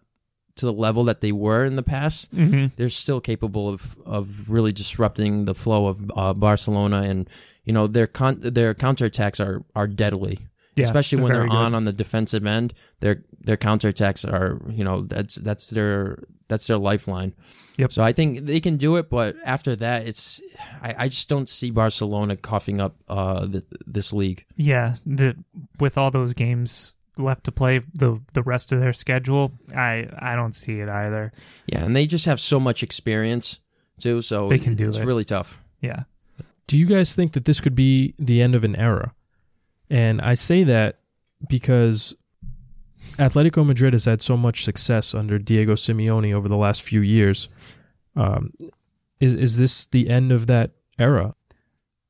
to 0.56 0.66
the 0.66 0.74
level 0.74 1.04
that 1.06 1.22
they 1.22 1.32
were 1.32 1.64
in 1.66 1.76
the 1.76 1.84
past, 1.84 2.34
Mhm. 2.36 2.72
they're 2.76 2.90
still 2.90 3.22
capable 3.22 3.70
of 3.70 3.98
of 4.06 4.50
really 4.50 4.72
disrupting 4.72 5.46
the 5.46 5.56
flow 5.56 5.88
of 5.88 6.12
uh, 6.16 6.34
Barcelona, 6.34 7.02
and 7.04 7.30
you 7.66 7.74
know 7.74 7.88
their 7.88 8.08
con- 8.08 8.40
their 8.42 8.74
counterattacks 8.74 9.40
are 9.40 9.64
are 9.76 9.88
deadly. 9.88 10.40
Yeah, 10.76 10.86
Especially 10.86 11.18
they're 11.18 11.24
when 11.24 11.32
they're 11.34 11.42
very 11.42 11.50
good. 11.50 11.58
on 11.58 11.76
on 11.76 11.86
the 11.86 11.92
defensive 11.94 12.46
end, 12.46 12.74
their 13.02 13.24
their 13.44 13.58
counterattacks 13.58 14.26
are 14.32 14.62
you 14.72 14.84
know 14.84 15.02
that's 15.02 15.36
that's 15.36 15.70
their 15.70 16.24
that's 16.48 16.68
their 16.68 16.78
lifeline. 16.78 17.34
Yep. 17.78 17.92
So 17.94 18.04
I 18.04 18.12
think 18.12 18.42
they 18.42 18.60
can 18.60 18.78
do 18.78 18.98
it, 18.98 19.10
but 19.10 19.36
after 19.46 19.76
that, 19.78 20.08
it's 20.08 20.42
I, 20.82 20.96
I 21.00 21.08
just 21.08 21.30
don't 21.30 21.48
see 21.50 21.72
Barcelona 21.72 22.36
coughing 22.36 22.80
up 22.82 22.96
uh 23.08 23.48
th- 23.48 23.64
this 23.88 24.12
league. 24.14 24.46
Yeah, 24.58 24.96
the, 25.06 25.36
with 25.80 25.98
all 25.98 26.12
those 26.12 26.34
games 26.34 26.94
left 27.18 27.44
to 27.46 27.52
play, 27.52 27.82
the 27.94 28.22
the 28.34 28.44
rest 28.44 28.72
of 28.72 28.80
their 28.80 28.94
schedule, 28.94 29.52
I 29.76 30.08
I 30.18 30.36
don't 30.36 30.54
see 30.56 30.80
it 30.80 30.90
either. 30.90 31.32
Yeah, 31.68 31.84
and 31.84 31.96
they 31.96 32.08
just 32.08 32.26
have 32.26 32.40
so 32.40 32.60
much 32.60 32.84
experience 32.84 33.60
too, 34.00 34.22
so 34.22 34.48
They 34.48 34.60
can 34.60 34.76
do 34.76 34.88
it's 34.88 35.00
it. 35.00 35.06
really 35.06 35.26
tough. 35.26 35.62
Yeah, 35.82 36.04
Do 36.68 36.78
you 36.78 36.86
guys 36.86 37.16
think 37.16 37.34
that 37.34 37.46
this 37.46 37.60
could 37.60 37.76
be 37.76 38.14
the 38.20 38.42
end 38.42 38.56
of 38.56 38.64
an 38.64 38.76
era? 38.76 39.14
And 39.90 40.22
I 40.22 40.36
say 40.36 40.64
that 40.64 41.00
because 41.50 42.16
Atletico 43.18 43.66
Madrid 43.66 43.94
has 43.94 44.06
had 44.06 44.22
so 44.22 44.38
much 44.38 44.64
success 44.64 45.14
under 45.16 45.38
Diego 45.38 45.74
Simeone 45.74 46.34
over 46.34 46.48
the 46.48 46.56
last 46.58 46.82
few 46.84 47.02
years. 47.02 47.50
Um, 48.16 48.54
is 49.20 49.34
is 49.34 49.58
this 49.58 49.86
the 49.88 50.10
end 50.10 50.32
of 50.32 50.48
that 50.48 50.72
era? 51.00 51.36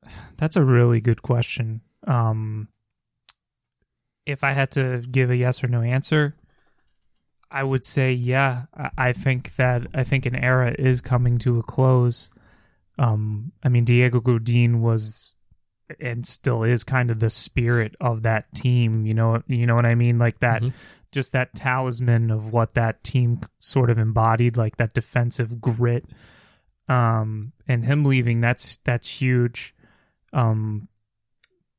that's 0.37 0.55
a 0.55 0.63
really 0.63 1.01
good 1.01 1.21
question. 1.21 1.81
Um, 2.07 2.67
if 4.25 4.43
I 4.43 4.51
had 4.51 4.71
to 4.71 5.03
give 5.09 5.29
a 5.29 5.35
yes 5.35 5.63
or 5.63 5.67
no 5.67 5.81
answer, 5.81 6.35
I 7.49 7.63
would 7.63 7.83
say 7.83 8.13
yeah. 8.13 8.65
I, 8.97 9.11
think 9.13 9.55
that 9.55 9.87
I 9.93 10.03
think 10.03 10.25
an 10.25 10.35
era 10.35 10.73
is 10.77 11.01
coming 11.01 11.37
to 11.39 11.59
a 11.59 11.63
close. 11.63 12.29
Um, 12.97 13.51
I 13.63 13.69
mean, 13.69 13.83
Diego 13.83 14.21
Godin 14.21 14.81
was 14.81 15.35
and 15.99 16.25
still 16.25 16.63
is 16.63 16.85
kind 16.85 17.11
of 17.11 17.19
the 17.19 17.29
spirit 17.29 17.95
of 17.99 18.23
that 18.23 18.53
team. 18.53 19.05
You 19.05 19.13
know, 19.13 19.43
you 19.47 19.65
know 19.65 19.75
what 19.75 19.85
I 19.85 19.95
mean, 19.95 20.17
like 20.17 20.39
that 20.39 20.61
Mhm. 20.61 20.73
just 21.11 21.33
that 21.33 21.53
talisman 21.53 22.31
of 22.31 22.53
what 22.53 22.73
that 22.75 23.03
team 23.03 23.41
sort 23.59 23.89
of 23.89 23.97
embodied, 23.97 24.55
like 24.55 24.77
that 24.77 24.93
defensive 24.93 25.59
grit. 25.59 26.05
Um, 26.87 27.51
and 27.67 27.83
him 27.85 28.05
leaving, 28.05 28.39
that's 28.39 28.77
that's 28.85 29.21
huge. 29.21 29.75
Um, 30.31 30.87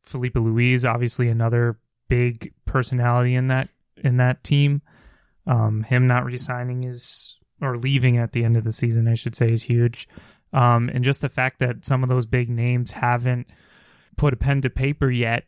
Filipe 0.03 0.37
Luis, 0.37 0.85
obviously 0.85 1.29
another 1.29 1.79
big 2.09 2.53
personality 2.65 3.35
in 3.35 3.47
that 3.49 3.69
in 3.97 4.17
that 4.19 4.43
team. 4.45 4.83
Um, 5.47 5.83
him 5.83 6.07
not 6.07 6.25
resigning 6.25 6.85
is 6.85 7.39
or 7.61 7.77
leaving 7.77 8.17
at 8.17 8.33
the 8.33 8.45
end 8.45 8.57
of 8.57 8.65
the 8.65 8.73
season, 8.73 9.09
I 9.09 9.15
should 9.15 9.35
say, 9.35 9.51
is 9.51 9.65
huge. 9.65 10.09
Um, 10.53 10.89
and 10.89 11.03
just 11.05 11.21
the 11.21 11.29
fact 11.29 11.59
that 11.61 11.85
some 11.87 12.03
of 12.03 12.09
those 12.09 12.27
big 12.27 12.49
names 12.51 12.93
haven't 12.93 13.47
put 14.17 14.35
a 14.35 14.37
pen 14.37 14.61
to 14.63 14.71
paper 14.71 15.11
yet, 15.11 15.45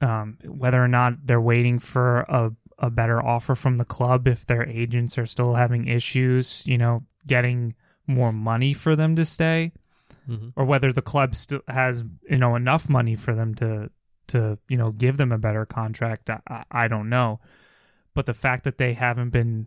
um, 0.00 0.38
whether 0.44 0.82
or 0.82 0.88
not 0.88 1.26
they're 1.26 1.40
waiting 1.40 1.78
for 1.78 2.20
a, 2.28 2.52
a 2.78 2.90
better 2.90 3.24
offer 3.24 3.54
from 3.54 3.76
the 3.76 3.84
club, 3.84 4.26
if 4.26 4.46
their 4.46 4.66
agents 4.66 5.18
are 5.18 5.26
still 5.26 5.54
having 5.54 5.86
issues, 5.86 6.66
you 6.66 6.78
know, 6.78 7.04
getting 7.26 7.74
more 8.06 8.32
money 8.32 8.72
for 8.72 8.96
them 8.96 9.14
to 9.16 9.24
stay, 9.24 9.72
Mm-hmm. 10.28 10.48
or 10.56 10.64
whether 10.66 10.92
the 10.92 11.00
club 11.02 11.34
still 11.34 11.60
has 11.68 12.04
you 12.28 12.36
know 12.36 12.54
enough 12.54 12.86
money 12.88 13.14
for 13.14 13.34
them 13.34 13.54
to 13.56 13.90
to 14.28 14.58
you 14.68 14.76
know 14.76 14.90
give 14.92 15.16
them 15.16 15.32
a 15.32 15.38
better 15.38 15.64
contract. 15.64 16.30
I, 16.30 16.64
I 16.70 16.88
don't 16.88 17.08
know, 17.08 17.40
but 18.14 18.26
the 18.26 18.34
fact 18.34 18.64
that 18.64 18.78
they 18.78 18.94
haven't 18.94 19.30
been 19.30 19.66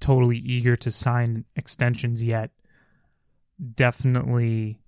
totally 0.00 0.38
eager 0.38 0.76
to 0.76 0.90
sign 0.90 1.44
extensions 1.56 2.24
yet 2.24 2.50
definitely 3.74 4.78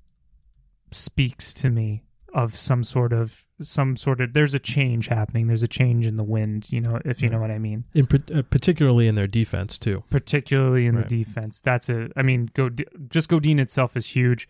speaks 0.91 1.53
to 1.55 1.71
me 1.71 2.03
of 2.35 2.55
some 2.57 2.83
sort 2.83 3.13
of 3.13 3.45
some 3.61 3.95
sort 3.95 4.19
of 4.23 4.33
there's 4.33 4.55
a 4.55 4.59
change 4.59 5.09
happening 5.09 5.47
there's 5.49 5.63
a 5.63 5.69
change 5.69 6.07
in 6.07 6.17
the 6.17 6.25
wind 6.25 6.73
you 6.73 6.81
know 6.81 6.99
if 7.05 7.21
you 7.21 7.29
know 7.29 7.39
what 7.39 7.51
i 7.51 7.59
mean 7.59 7.85
In 7.93 8.09
uh, 8.35 8.41
particularly 8.49 9.07
in 9.07 9.15
their 9.15 9.27
defense 9.27 9.79
too. 9.79 10.03
particularly 10.11 10.87
in 10.87 10.97
Right. 10.97 11.07
the 11.07 11.25
defense 11.25 11.61
that's 11.61 11.91
a 11.91 12.09
i 12.17 12.23
mean 12.23 12.49
go 12.55 12.71
just 12.71 13.29
godin 13.29 13.59
itself 13.59 13.97
is 13.99 14.09
huge 14.17 14.49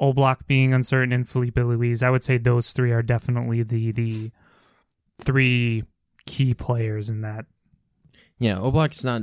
Oblak 0.00 0.46
being 0.46 0.72
uncertain 0.74 1.12
and 1.12 1.28
Filipe 1.28 1.56
Luis 1.56 2.02
I 2.02 2.10
would 2.10 2.24
say 2.24 2.38
those 2.38 2.72
three 2.72 2.92
are 2.92 3.02
definitely 3.02 3.62
the 3.62 3.92
the 3.92 4.30
three 5.20 5.84
key 6.26 6.54
players 6.54 7.08
in 7.08 7.20
that 7.20 7.46
Yeah, 8.38 8.56
Oblak's 8.56 9.04
not 9.04 9.22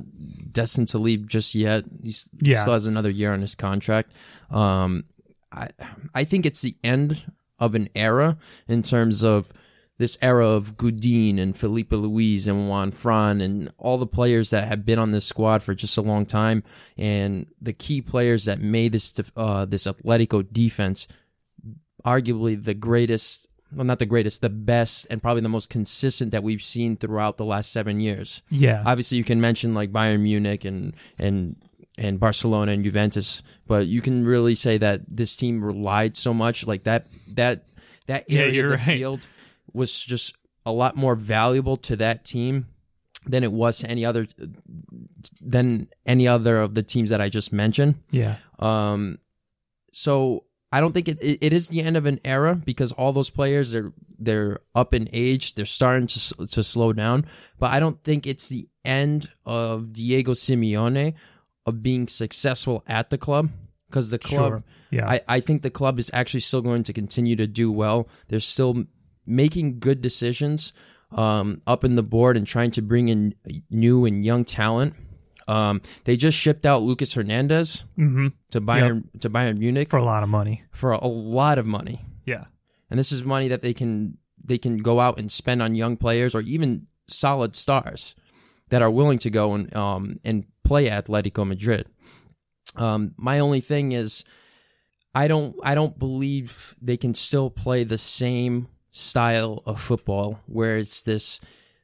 destined 0.52 0.88
to 0.90 0.98
leave 0.98 1.28
just 1.28 1.56
yet. 1.56 1.84
He's, 2.02 2.30
He 2.44 2.56
still 2.56 2.74
has 2.74 2.86
another 2.86 3.10
year 3.10 3.34
on 3.34 3.42
his 3.42 3.56
contract. 3.56 4.12
Um, 4.50 5.04
I 5.52 5.68
I 6.14 6.24
think 6.24 6.46
it's 6.46 6.62
the 6.62 6.76
end 6.84 7.26
of 7.60 7.76
an 7.76 7.90
era 7.96 8.38
in 8.68 8.82
terms 8.84 9.24
of 9.24 9.52
this 10.02 10.18
era 10.22 10.48
of 10.48 10.76
Godin 10.76 11.38
and 11.40 11.56
Filipe 11.56 11.92
Luis 11.94 12.48
and 12.48 12.68
Juanfran 12.70 13.42
and 13.42 13.72
all 13.78 13.98
the 13.98 14.08
players 14.08 14.50
that 14.50 14.68
have 14.68 14.84
been 14.84 15.00
on 15.00 15.12
this 15.12 15.26
squad 15.26 15.62
for 15.64 15.74
just 15.74 15.98
a 15.98 16.02
long 16.02 16.26
time 16.26 16.64
and 16.98 17.46
the 17.62 17.72
key 17.74 18.02
players 18.02 18.46
that 18.46 18.60
made 18.60 18.92
this 18.92 19.14
uh, 19.38 19.64
this 19.66 19.86
Atletico 19.88 20.42
defense 20.52 21.08
arguably 22.06 22.62
the 22.62 22.74
greatest 22.74 23.48
well 23.74 23.86
not 23.86 24.00
the 24.00 24.06
greatest 24.06 24.42
the 24.42 24.50
best 24.50 25.06
and 25.12 25.22
probably 25.22 25.42
the 25.42 25.50
most 25.50 25.70
consistent 25.70 26.32
that 26.32 26.44
we've 26.44 26.64
seen 26.64 26.98
throughout 26.98 27.38
the 27.38 27.46
last 27.46 27.72
seven 27.72 28.00
years 28.00 28.42
yeah 28.50 28.82
obviously 28.86 29.18
you 29.18 29.24
can 29.24 29.40
mention 29.40 29.74
like 29.74 29.92
Bayern 29.92 30.22
Munich 30.22 30.66
and 30.66 30.96
and 31.20 31.56
and 31.98 32.20
Barcelona 32.20 32.72
and 32.72 32.84
Juventus, 32.84 33.44
but 33.68 33.86
you 33.86 34.02
can 34.02 34.24
really 34.26 34.56
say 34.56 34.78
that 34.78 35.02
this 35.08 35.36
team 35.38 35.64
relied 35.64 36.16
so 36.18 36.34
much 36.34 36.66
like 36.66 36.86
that 36.86 37.06
that 37.36 37.66
that 38.08 38.24
Yeah, 38.28 38.42
area 38.42 38.54
you're 38.54 38.74
of 38.74 38.80
the 38.80 38.86
right. 38.92 38.98
field 38.98 39.28
was 39.74 40.04
just 40.04 40.38
a 40.66 40.72
lot 40.72 40.96
more 40.96 41.16
valuable 41.16 41.78
to 41.78 41.96
that 41.98 42.24
team 42.24 42.68
than 43.26 43.44
it 43.44 43.52
was 43.52 43.80
to 43.80 43.90
any 43.90 44.06
other 44.06 44.28
than 45.40 45.88
any 46.06 46.28
other 46.28 46.62
of 46.62 46.74
the 46.74 46.84
teams 46.84 47.10
that 47.10 47.22
I 47.22 47.30
just 47.30 47.54
mentioned. 47.54 47.96
yeah 48.12 48.36
Um, 48.60 49.20
so 49.92 50.46
I 50.72 50.80
don't 50.80 50.94
think 50.94 51.08
it, 51.08 51.18
it, 51.22 51.54
is 51.54 51.68
the 51.70 51.82
end 51.82 51.98
of 51.98 52.06
an 52.06 52.20
era 52.24 52.56
because 52.56 52.94
all 52.94 53.12
those 53.12 53.30
players 53.30 53.72
they're 53.72 53.92
they're 54.18 54.60
up 54.74 54.94
in 54.94 55.10
age, 55.12 55.56
they're 55.56 55.66
starting 55.66 56.08
to 56.08 56.48
to 56.48 56.64
slow 56.64 56.94
down. 56.94 57.26
But 57.60 57.72
I 57.72 57.80
don't 57.80 58.02
think 58.04 58.26
it's 58.26 58.50
the 58.50 58.70
end 58.86 59.30
of 59.46 59.94
Diego 59.94 60.32
Simeone 60.32 61.14
of 61.66 61.84
being 61.84 62.08
successful 62.08 62.84
at 62.88 63.10
the 63.10 63.18
club 63.18 63.50
because 63.90 64.12
the 64.12 64.20
club. 64.20 64.52
Sure. 64.52 64.64
Yeah. 64.92 65.08
I, 65.08 65.22
I 65.28 65.40
think 65.40 65.62
the 65.62 65.70
club 65.70 66.00
is 66.00 66.12
actually 66.14 66.42
still 66.42 66.62
going 66.62 66.84
to 66.84 66.94
continue 66.94 67.38
to 67.38 67.48
do 67.48 67.72
well. 67.72 68.10
They're 68.28 68.42
still 68.42 68.86
making 69.26 69.80
good 69.80 70.02
decisions 70.02 70.74
um, 71.12 71.62
up 71.68 71.84
in 71.84 71.96
the 71.96 72.04
board 72.04 72.38
and 72.38 72.48
trying 72.48 72.72
to 72.72 72.82
bring 72.82 73.10
in 73.10 73.36
new 73.70 74.06
and 74.06 74.24
young 74.26 74.46
talent. 74.46 74.94
Um, 75.48 75.82
they 76.06 76.16
just 76.16 76.38
shipped 76.38 76.66
out 76.66 76.82
Lucas 76.82 77.14
Hernandez 77.14 77.84
hmm 77.96 78.28
to 78.52 78.62
Bayern 78.62 79.04
to 79.22 79.30
Bayern 79.30 79.58
Munich. 79.58 79.90
For 79.90 79.98
a 79.98 80.04
lot 80.04 80.24
of 80.24 80.30
money. 80.30 80.64
For 80.72 80.92
a 80.92 81.08
lot 81.08 81.58
of 81.58 81.68
money, 81.68 82.06
yeah. 82.26 82.46
And 82.90 83.00
this 83.00 83.12
is 83.12 83.24
money 83.24 83.48
that 83.50 83.62
they 83.62 83.74
can 83.74 84.18
they 84.44 84.58
can 84.58 84.78
go 84.78 85.00
out 85.00 85.20
and 85.20 85.32
spend 85.32 85.62
on 85.62 85.76
young 85.76 85.98
players 85.98 86.36
or 86.36 86.42
even 86.42 86.88
solid 87.08 87.56
stars 87.56 88.16
that 88.70 88.82
are 88.82 88.92
willing 88.92 89.18
to 89.20 89.30
go 89.30 89.54
and 89.54 89.76
um 89.76 90.18
and 90.24 90.46
play 90.64 90.90
at 90.90 91.08
Atletico 91.08 91.46
Madrid. 91.46 91.88
Um, 92.76 93.14
my 93.18 93.40
only 93.40 93.60
thing 93.60 93.92
is, 93.92 94.24
I 95.14 95.28
don't 95.28 95.56
I 95.64 95.76
don't 95.76 95.98
believe 96.00 96.76
they 96.82 96.98
can 96.98 97.14
still 97.14 97.50
play 97.50 97.84
the 97.84 97.98
same 97.98 98.68
style 98.92 99.64
of 99.66 99.80
football 99.80 100.40
where 100.48 100.78
it's 100.78 101.04
this 101.04 101.40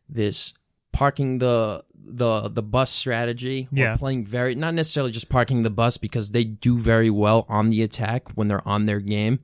this 0.09 0.53
parking 0.93 1.37
the 1.39 1.83
the 1.93 2.47
the 2.49 2.63
bus 2.63 2.89
strategy 2.89 3.67
Yeah. 3.71 3.95
playing 3.95 4.25
very 4.25 4.55
not 4.55 4.73
necessarily 4.73 5.11
just 5.11 5.29
parking 5.29 5.63
the 5.63 5.69
bus 5.69 5.97
because 5.97 6.31
they 6.31 6.43
do 6.43 6.77
very 6.79 7.09
well 7.09 7.45
on 7.49 7.69
the 7.69 7.81
attack 7.81 8.29
when 8.35 8.47
they're 8.47 8.67
on 8.67 8.85
their 8.85 8.99
game. 8.99 9.39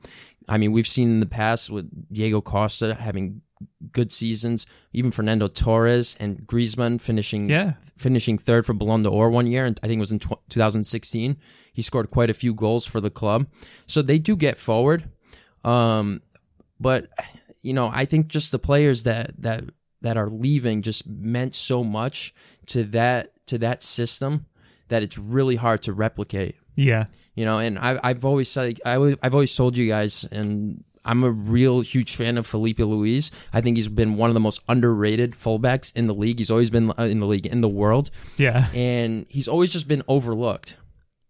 I 0.48 0.58
mean, 0.58 0.72
we've 0.74 0.88
seen 0.88 1.10
in 1.10 1.20
the 1.22 1.26
past 1.26 1.70
with 1.70 1.90
Diego 2.14 2.42
Costa 2.42 2.96
having 2.96 3.42
good 3.94 4.12
seasons, 4.12 4.66
even 4.92 5.10
Fernando 5.12 5.48
Torres 5.48 6.18
and 6.20 6.46
Griezmann 6.46 7.00
finishing 7.00 7.50
Yeah. 7.50 7.74
finishing 7.96 8.38
third 8.38 8.66
for 8.66 8.74
Ballon 8.74 9.04
d'Or 9.04 9.30
one 9.30 9.48
year, 9.48 9.66
and 9.66 9.80
I 9.84 9.88
think 9.88 10.00
it 10.00 10.02
was 10.02 10.12
in 10.12 10.20
tw- 10.20 10.40
2016. 10.50 11.38
He 11.72 11.82
scored 11.82 12.10
quite 12.10 12.30
a 12.30 12.34
few 12.34 12.54
goals 12.54 12.86
for 12.86 13.00
the 13.00 13.10
club, 13.10 13.48
so 13.88 14.02
they 14.02 14.20
do 14.20 14.36
get 14.36 14.58
forward. 14.58 15.10
Um, 15.64 16.22
but 16.80 17.08
you 17.64 17.74
know, 17.74 17.90
I 17.92 18.06
think 18.06 18.28
just 18.28 18.52
the 18.52 18.60
players 18.60 19.04
that 19.04 19.42
that 19.42 19.64
that 20.02 20.18
are 20.18 20.30
leaving 20.30 20.82
just 20.82 21.08
meant 21.08 21.56
so 21.56 21.84
much 21.84 22.34
to 22.68 22.84
that 22.84 23.32
to 23.48 23.58
that 23.58 23.82
system 23.82 24.46
that 24.90 25.02
it's 25.02 25.18
really 25.18 25.56
hard 25.56 25.82
to 25.84 25.94
replicate. 25.94 26.56
Yeah. 26.76 27.06
You 27.36 27.46
know 27.46 27.58
and 27.58 27.80
I, 27.80 28.00
i've 28.04 28.26
always 28.26 28.50
said 28.50 28.78
I, 28.86 29.16
i've 29.24 29.34
always 29.34 29.56
told 29.56 29.76
you 29.76 29.88
guys 29.88 30.24
and 30.32 30.84
i'm 31.04 31.24
a 31.24 31.32
real 31.32 31.82
huge 31.82 32.16
fan 32.16 32.38
of 32.38 32.46
filipe 32.46 32.80
luis. 32.80 33.32
I 33.52 33.62
think 33.62 33.78
he's 33.78 33.88
been 33.88 34.18
one 34.18 34.30
of 34.30 34.34
the 34.36 34.40
most 34.40 34.62
underrated 34.68 35.32
fullbacks 35.32 35.96
in 35.96 36.08
the 36.08 36.14
league. 36.14 36.38
He's 36.38 36.52
always 36.52 36.70
been 36.70 36.92
in 37.00 37.20
the 37.20 37.26
league 37.26 37.48
in 37.48 37.62
the 37.62 37.70
world. 37.70 38.12
Yeah. 38.38 38.68
And 38.76 39.26
he's 39.30 39.48
always 39.48 39.72
just 39.72 39.88
been 39.88 40.04
overlooked. 40.08 40.78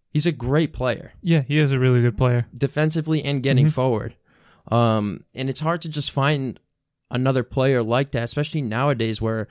He's 0.09 0.25
a 0.25 0.31
great 0.31 0.73
player. 0.73 1.13
Yeah 1.21 1.41
he 1.41 1.57
is 1.57 1.71
a 1.71 1.79
really 1.79 2.01
good 2.01 2.17
player. 2.17 2.47
Defensively 2.53 3.23
and 3.23 3.43
getting 3.43 3.65
mm-hmm. 3.65 3.73
forward 3.73 4.15
um, 4.71 5.23
and 5.35 5.49
it's 5.49 5.59
hard 5.59 5.81
to 5.81 5.89
just 5.89 6.11
find 6.11 6.59
another 7.11 7.43
player 7.43 7.83
like 7.83 8.11
that 8.11 8.23
especially 8.23 8.61
nowadays 8.61 9.21
where 9.21 9.47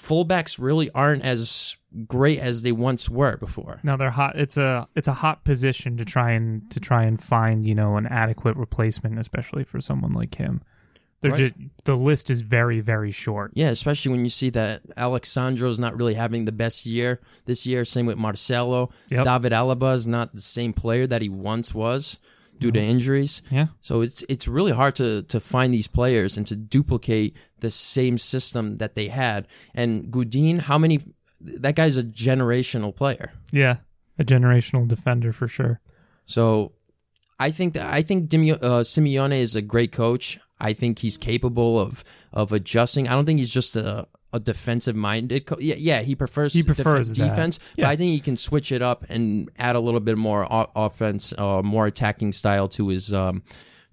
fullbacks 0.00 0.58
really 0.60 0.90
aren't 0.90 1.24
as 1.24 1.76
great 2.06 2.38
as 2.38 2.62
they 2.62 2.72
once 2.72 3.08
were 3.08 3.36
before 3.38 3.80
Now 3.82 3.96
they're 3.96 4.10
hot. 4.10 4.36
It's 4.36 4.56
a 4.58 4.86
it's 4.94 5.08
a 5.08 5.14
hot 5.14 5.44
position 5.44 5.96
to 5.96 6.04
try 6.04 6.32
and 6.32 6.70
to 6.70 6.80
try 6.80 7.04
and 7.04 7.20
find 7.22 7.66
you 7.66 7.74
know 7.74 7.96
an 7.96 8.06
adequate 8.06 8.56
replacement, 8.56 9.18
especially 9.18 9.64
for 9.64 9.80
someone 9.80 10.12
like 10.12 10.34
him. 10.34 10.60
They're 11.22 11.30
Right. 11.30 11.38
just 11.38 11.54
the 11.84 11.96
list 11.96 12.28
is 12.28 12.42
very 12.42 12.80
very 12.80 13.10
short. 13.10 13.52
Yeah, 13.54 13.68
especially 13.70 14.12
when 14.12 14.24
you 14.24 14.28
see 14.30 14.50
that 14.50 14.82
Alex 14.98 15.30
Sandro's 15.30 15.80
not 15.80 15.96
really 15.96 16.12
having 16.14 16.44
the 16.44 16.52
best 16.52 16.84
year 16.84 17.20
this 17.46 17.66
year. 17.66 17.86
Same 17.86 18.04
with 18.04 18.18
Marcelo. 18.18 18.90
Yep. 19.08 19.24
David 19.24 19.52
Alaba 19.52 19.94
is 19.94 20.06
not 20.06 20.34
the 20.34 20.42
same 20.42 20.74
player 20.74 21.06
that 21.06 21.22
he 21.22 21.30
once 21.30 21.74
was 21.74 22.18
due 22.58 22.72
to 22.72 22.80
injuries. 22.80 23.42
Yeah, 23.50 23.66
So 23.80 24.00
it's 24.02 24.22
it's 24.28 24.48
really 24.48 24.72
hard 24.72 24.94
to 24.96 25.22
to 25.22 25.40
find 25.40 25.72
these 25.74 25.88
players 25.88 26.36
and 26.36 26.46
to 26.46 26.56
duplicate 26.56 27.36
the 27.60 27.70
same 27.70 28.18
system 28.18 28.76
that 28.76 28.94
they 28.94 29.08
had. 29.08 29.46
And 29.74 30.10
Godin, 30.10 30.58
how 30.60 30.78
many? 30.78 31.00
That 31.40 31.76
guy's 31.76 31.96
a 31.96 32.02
generational 32.02 32.92
player. 32.94 33.32
yeah, 33.52 33.76
a 34.18 34.24
generational 34.24 34.88
defender 34.88 35.32
for 35.32 35.46
sure. 35.48 35.80
So 36.24 36.72
I 37.38 37.50
think 37.50 37.74
that 37.74 37.86
I 37.98 38.02
think 38.02 38.28
Dimi- 38.28 38.62
uh, 38.62 38.82
Simeone 38.82 39.38
is 39.38 39.54
a 39.54 39.62
great 39.62 39.92
coach. 39.92 40.38
I 40.58 40.72
think 40.72 40.98
he's 41.00 41.18
capable 41.18 41.78
of 41.78 42.02
of 42.32 42.52
adjusting. 42.52 43.06
I 43.08 43.12
don't 43.12 43.26
think 43.26 43.38
he's 43.38 43.52
just 43.54 43.76
a 43.76 44.06
a 44.32 44.40
defensive 44.40 44.96
minded. 44.96 45.46
Co- 45.46 45.56
yeah, 45.58 45.76
yeah, 45.78 46.02
he 46.02 46.14
prefers 46.14 46.52
He 46.52 46.62
prefers 46.62 47.12
def- 47.12 47.28
defense, 47.30 47.58
Yeah. 47.76 47.84
but 47.86 47.90
I 47.92 47.96
think 47.96 48.10
he 48.12 48.20
can 48.20 48.36
switch 48.36 48.72
it 48.72 48.82
up 48.82 49.04
and 49.08 49.48
add 49.58 49.76
a 49.76 49.80
little 49.80 50.00
bit 50.00 50.18
more 50.18 50.50
o- 50.52 50.70
offense, 50.76 51.32
uh, 51.38 51.62
more 51.62 51.86
attacking 51.86 52.32
style 52.32 52.68
to 52.70 52.88
his 52.88 53.12
um, 53.12 53.42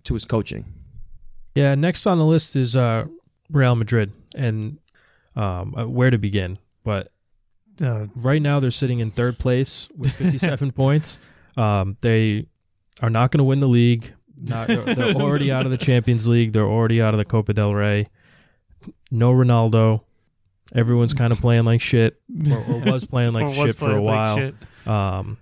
to 0.04 0.14
his 0.14 0.26
coaching. 0.26 0.66
Yeah, 1.56 1.76
next 1.76 2.06
on 2.08 2.18
the 2.18 2.26
list 2.26 2.56
is 2.56 2.76
uh, 2.76 3.06
Real 3.52 3.76
Madrid, 3.76 4.12
and 4.36 4.80
um, 5.36 5.76
uh, 5.78 5.88
where 5.88 6.10
to 6.10 6.18
begin? 6.18 6.58
but 6.84 7.10
Uh, 7.82 8.08
right 8.16 8.42
now 8.42 8.60
they're 8.60 8.70
sitting 8.72 9.00
in 9.00 9.10
third 9.12 9.38
place 9.40 9.88
with 9.98 10.12
57 10.18 10.72
points. 10.74 11.18
Um, 11.58 11.96
they 12.02 12.48
are 13.02 13.10
not 13.10 13.32
going 13.32 13.40
to 13.40 13.44
win 13.44 13.60
the 13.62 13.68
league. 13.68 14.14
Not, 14.42 14.68
they're, 14.68 14.82
they're 14.96 15.16
already 15.16 15.52
out 15.52 15.66
of 15.66 15.72
the 15.72 15.78
Champions 15.78 16.28
League. 16.28 16.52
They're 16.54 16.68
already 16.68 17.02
out 17.02 17.14
of 17.14 17.18
the 17.20 17.26
Copa 17.26 17.54
del 17.54 17.74
Rey. 17.74 18.10
No 19.12 19.32
Ronaldo. 19.32 20.02
Everyone's 20.74 21.14
kind 21.22 21.32
of 21.32 21.40
playing 21.40 21.66
like 21.66 21.82
shit, 21.82 22.22
or, 22.50 22.58
or 22.58 22.80
was 22.92 23.06
playing 23.06 23.34
like 23.34 23.44
or 23.46 23.48
was 23.48 23.58
shit 23.72 23.76
for 23.76 23.86
a 23.86 23.88
playing 23.90 24.06
like 24.06 24.16
while. 24.16 24.38
shit. 24.38 24.56
Um, 24.88 25.38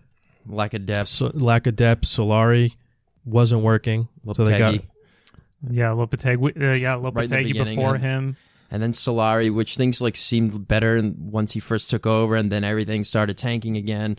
Lack 0.48 0.74
of 0.74 0.86
depth. 0.88 1.08
so, 1.08 1.32
lack 1.36 1.68
of 1.68 1.75
depth. 1.75 2.04
Solari 2.04 2.75
wasn't 3.25 3.62
working, 3.62 4.08
so 4.34 4.44
they 4.44 4.58
got 4.58 4.74
Lopetegui. 4.74 4.86
Yeah, 5.70 5.90
Lopetegui. 5.92 6.62
Uh, 6.62 6.74
yeah, 6.74 6.94
Right 6.94 6.98
in 6.98 7.04
the 7.04 7.12
Lopetegui 7.12 7.44
beginning, 7.44 7.75
before 7.78 7.96
and- 7.96 8.04
him. 8.04 8.36
and 8.72 8.82
then 8.82 8.92
Solari, 8.92 9.54
which 9.54 9.75
things 9.75 10.01
like 10.01 10.18
seemed 10.18 10.68
better 10.68 10.96
and 10.96 11.32
once 11.32 11.51
he 11.51 11.60
first 11.60 11.90
took 11.92 12.08
over, 12.08 12.36
and 12.36 12.51
then 12.51 12.63
everything 12.63 13.04
started 13.04 13.38
tanking 13.38 13.78
again. 13.78 14.18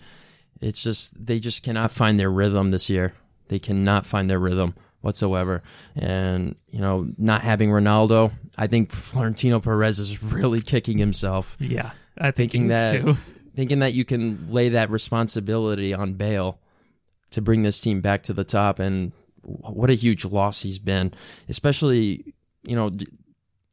It's 0.60 0.82
just 0.84 1.26
they 1.26 1.40
just 1.40 1.64
cannot 1.64 1.90
find 1.90 2.20
their 2.20 2.30
rhythm 2.30 2.70
this 2.70 2.88
year. 2.88 3.14
They 3.48 3.58
cannot 3.58 4.06
find 4.06 4.30
their 4.30 4.38
rhythm 4.38 4.74
whatsoever, 5.02 5.62
and 5.94 6.56
you 6.70 6.80
know, 6.80 7.06
not 7.18 7.42
having 7.42 7.68
Ronaldo, 7.70 8.32
I 8.56 8.66
think 8.66 8.90
Florentino 8.92 9.60
Perez 9.60 9.98
is 9.98 10.22
really 10.22 10.60
kicking 10.62 10.96
himself, 10.98 11.56
Yeah, 11.60 11.90
I 12.16 12.30
think 12.30 12.52
Thinking 12.52 12.68
that- 12.68 13.00
too. 13.02 13.14
thinking 13.54 13.80
that 13.80 13.92
you 13.92 14.04
can 14.06 14.50
lay 14.50 14.70
that 14.70 14.88
responsibility 14.88 15.92
on 15.92 16.14
Bale 16.14 16.58
to 17.32 17.42
bring 17.42 17.62
this 17.62 17.78
team 17.82 18.00
back 18.00 18.22
to 18.22 18.32
the 18.32 18.44
top, 18.44 18.78
and 18.78 19.12
what 19.42 19.90
a 19.90 19.94
huge 19.94 20.24
loss 20.24 20.62
he's 20.62 20.78
been, 20.78 21.12
especially 21.48 22.34
you 22.62 22.76
know 22.76 22.90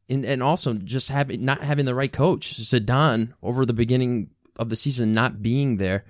and, 0.10 0.26
and 0.26 0.42
also 0.44 0.74
just 0.74 1.10
having 1.10 1.46
not 1.46 1.62
having 1.64 1.86
the 1.86 1.96
right 1.96 2.12
coach. 2.12 2.56
Zidane 2.56 3.34
over 3.44 3.66
the 3.66 3.74
beginning 3.74 4.32
of 4.58 4.70
the 4.70 4.76
season 4.76 5.14
not 5.14 5.42
being 5.42 5.78
there 5.78 6.04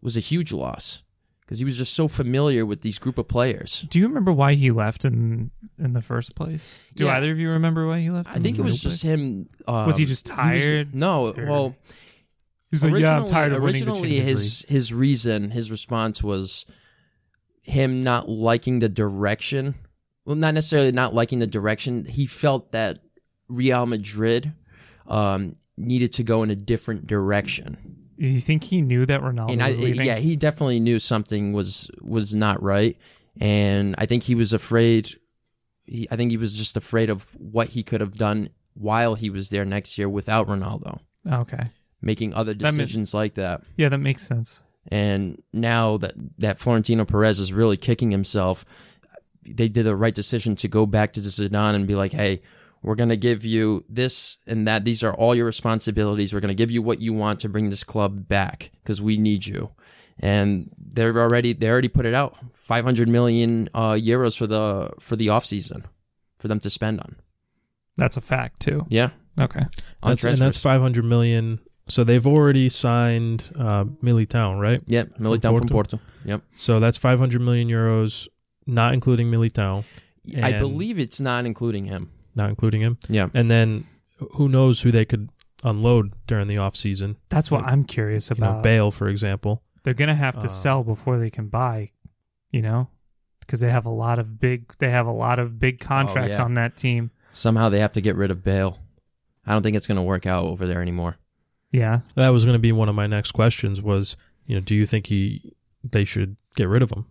was 0.00 0.16
a 0.16 0.20
huge 0.20 0.52
loss 0.52 1.02
because 1.50 1.58
he 1.58 1.64
was 1.64 1.76
just 1.78 1.94
so 1.94 2.06
familiar 2.06 2.64
with 2.64 2.82
these 2.82 3.00
group 3.00 3.18
of 3.18 3.26
players. 3.26 3.84
Do 3.90 3.98
you 3.98 4.06
remember 4.06 4.30
why 4.32 4.54
he 4.54 4.70
left 4.70 5.04
in 5.04 5.50
in 5.80 5.94
the 5.94 6.00
first 6.00 6.36
place? 6.36 6.86
Do 6.94 7.06
Yeah. 7.06 7.16
either 7.16 7.32
of 7.32 7.40
you 7.40 7.50
remember 7.50 7.88
why 7.88 7.98
he 8.00 8.08
left? 8.08 8.28
I 8.30 8.38
think 8.38 8.56
it 8.56 8.62
was 8.62 8.80
just 8.80 9.02
place? 9.02 9.14
him. 9.14 9.48
Um, 9.66 9.86
Was 9.86 9.96
he 9.96 10.04
just 10.04 10.28
was- 10.30 10.36
tired? 10.36 10.94
no, 10.94 11.34
Or- 11.36 11.46
well, 11.46 11.76
He's 12.70 12.84
like, 12.84 12.92
yeah, 12.92 12.98
I'm 12.98 13.22
originally- 13.24 13.30
tired 13.32 13.52
of 13.52 13.64
originally 13.64 14.20
his 14.20 14.64
his 14.68 14.94
reason, 14.94 15.50
his 15.50 15.72
response 15.72 16.22
was 16.22 16.66
him 17.62 18.00
not 18.00 18.28
liking 18.28 18.78
the 18.78 18.88
direction. 18.88 19.74
Well, 20.24 20.36
not 20.36 20.54
necessarily 20.54 20.92
not 20.92 21.12
liking 21.14 21.40
the 21.40 21.48
direction. 21.48 22.04
He 22.04 22.26
felt 22.26 22.70
that 22.70 23.00
Real 23.48 23.86
Madrid 23.86 24.52
um, 25.08 25.54
needed 25.76 26.12
to 26.12 26.22
go 26.22 26.44
in 26.44 26.50
a 26.50 26.54
different 26.54 27.08
direction. 27.08 27.99
You 28.22 28.38
think 28.40 28.64
he 28.64 28.82
knew 28.82 29.06
that 29.06 29.22
Ronaldo 29.22 29.52
and 29.52 29.62
I, 29.62 29.68
was 29.68 29.80
leaving? 29.82 30.04
yeah, 30.06 30.16
he 30.16 30.36
definitely 30.36 30.78
knew 30.78 30.98
something 30.98 31.52
was 31.54 31.90
was 32.02 32.34
not 32.34 32.62
right, 32.62 32.96
and 33.40 33.94
I 33.96 34.04
think 34.06 34.24
he 34.24 34.34
was 34.34 34.52
afraid. 34.52 35.08
He, 35.84 36.06
I 36.10 36.16
think 36.16 36.30
he 36.30 36.36
was 36.36 36.52
just 36.52 36.76
afraid 36.76 37.08
of 37.08 37.22
what 37.38 37.68
he 37.68 37.82
could 37.82 38.00
have 38.02 38.14
done 38.16 38.50
while 38.74 39.14
he 39.14 39.30
was 39.30 39.48
there 39.48 39.64
next 39.64 39.96
year 39.98 40.08
without 40.08 40.48
Ronaldo, 40.48 41.00
Okay. 41.26 41.68
making 42.02 42.34
other 42.34 42.52
That 42.52 42.62
ma- 42.62 42.70
decisions 42.70 43.14
like 43.14 43.34
that. 43.34 43.62
Yeah, 43.76 43.88
that 43.88 43.98
makes 43.98 44.26
sense. 44.26 44.62
And 44.88 45.42
now 45.54 45.96
that 45.96 46.12
that 46.38 46.58
Florentino 46.58 47.06
Perez 47.06 47.40
is 47.40 47.52
really 47.54 47.78
kicking 47.78 48.10
himself, 48.10 48.64
they 49.48 49.68
did 49.68 49.84
the 49.86 49.96
right 49.96 50.14
decision 50.14 50.56
to 50.56 50.68
go 50.68 50.84
back 50.84 51.14
to 51.14 51.20
the 51.20 51.28
Zidane 51.30 51.74
and 51.74 51.86
be 51.86 51.94
like, 51.94 52.12
"Hey, 52.12 52.42
we're 52.82 52.94
going 52.94 53.10
to 53.10 53.16
give 53.16 53.44
you 53.44 53.84
this 53.88 54.38
and 54.46 54.66
that. 54.66 54.84
These 54.84 55.02
are 55.04 55.12
all 55.14 55.34
your 55.34 55.46
responsibilities. 55.46 56.32
We're 56.32 56.40
going 56.40 56.48
to 56.48 56.54
give 56.54 56.70
you 56.70 56.82
what 56.82 57.00
you 57.00 57.12
want 57.12 57.40
to 57.40 57.48
bring 57.48 57.68
this 57.68 57.84
club 57.84 58.26
back 58.28 58.70
because 58.82 59.02
we 59.02 59.16
need 59.16 59.46
you." 59.46 59.70
And 60.18 60.70
they're 60.78 61.16
already 61.18 61.52
they 61.54 61.68
already 61.70 61.88
put 61.88 62.04
it 62.06 62.14
out 62.14 62.36
500 62.52 63.08
million 63.08 63.68
uh, 63.74 63.92
euros 63.92 64.36
for 64.36 64.46
the 64.46 64.90
for 65.00 65.16
the 65.16 65.30
off 65.30 65.44
season 65.46 65.84
for 66.38 66.48
them 66.48 66.58
to 66.60 66.70
spend 66.70 67.00
on. 67.00 67.16
That's 67.96 68.16
a 68.16 68.20
fact 68.20 68.60
too. 68.60 68.84
Yeah, 68.88 69.10
Okay. 69.38 69.60
on 70.02 70.10
that's, 70.10 70.24
and 70.24 70.36
that's 70.38 70.58
500 70.60 71.04
million. 71.04 71.60
So 71.88 72.04
they've 72.04 72.26
already 72.26 72.68
signed 72.68 73.50
uh, 73.58 73.84
Militao, 73.84 74.60
right? 74.60 74.80
Yep, 74.86 75.14
Militao 75.18 75.58
from 75.58 75.68
Porto? 75.68 75.96
Porto. 75.96 76.00
Yep. 76.24 76.42
So 76.52 76.80
that's 76.80 76.96
500 76.96 77.40
million 77.40 77.68
euros, 77.68 78.28
not 78.66 78.94
including 78.94 79.30
Militao, 79.30 79.84
I 80.40 80.52
believe 80.58 80.98
it's 80.98 81.20
not 81.20 81.46
including 81.46 81.86
him. 81.86 82.10
Not 82.40 82.48
including 82.50 82.80
him. 82.80 82.98
Yeah. 83.08 83.28
And 83.34 83.50
then 83.50 83.84
who 84.34 84.48
knows 84.48 84.80
who 84.80 84.90
they 84.90 85.04
could 85.04 85.28
unload 85.62 86.14
during 86.26 86.48
the 86.48 86.58
off 86.58 86.74
season? 86.76 87.16
That's 87.28 87.50
what 87.50 87.62
Like, 87.62 87.72
I'm 87.72 87.84
curious 87.84 88.30
You 88.30 88.36
know, 88.38 88.50
about. 88.50 88.62
Bale, 88.62 88.90
for 88.90 89.08
example. 89.08 89.62
They're 89.82 89.94
gonna 89.94 90.14
have 90.14 90.38
to 90.40 90.46
Uh, 90.46 90.50
sell 90.50 90.84
before 90.84 91.18
they 91.18 91.30
can 91.30 91.48
buy. 91.48 91.90
You 92.50 92.62
know, 92.62 92.88
because 93.40 93.60
they 93.60 93.70
have 93.70 93.86
a 93.86 93.90
lot 93.90 94.18
of 94.18 94.40
big. 94.40 94.72
They 94.78 94.90
have 94.90 95.06
a 95.06 95.12
lot 95.12 95.38
of 95.38 95.58
big 95.58 95.78
contracts 95.78 96.38
yeah. 96.38 96.44
on 96.44 96.54
that 96.54 96.76
team. 96.76 97.10
Somehow 97.32 97.68
they 97.68 97.78
have 97.78 97.92
to 97.92 98.00
get 98.00 98.16
rid 98.16 98.30
of 98.30 98.42
Bale. 98.42 98.78
I 99.46 99.52
don't 99.52 99.62
think 99.62 99.76
it's 99.76 99.86
going 99.86 99.96
to 99.96 100.02
work 100.02 100.26
out 100.26 100.44
over 100.44 100.66
there 100.66 100.82
anymore. 100.82 101.16
Yeah. 101.70 102.00
That 102.16 102.30
was 102.30 102.44
going 102.44 102.54
to 102.54 102.58
be 102.60 102.72
one 102.72 102.88
of 102.88 102.94
my 102.96 103.06
next 103.06 103.32
questions. 103.32 103.80
Was 103.80 104.16
you 104.46 104.56
know, 104.56 104.60
do 104.60 104.74
you 104.74 104.84
think 104.84 105.06
he 105.06 105.54
they 105.84 106.04
should 106.04 106.36
get 106.56 106.68
rid 106.68 106.82
of 106.82 106.90
him? 106.90 107.06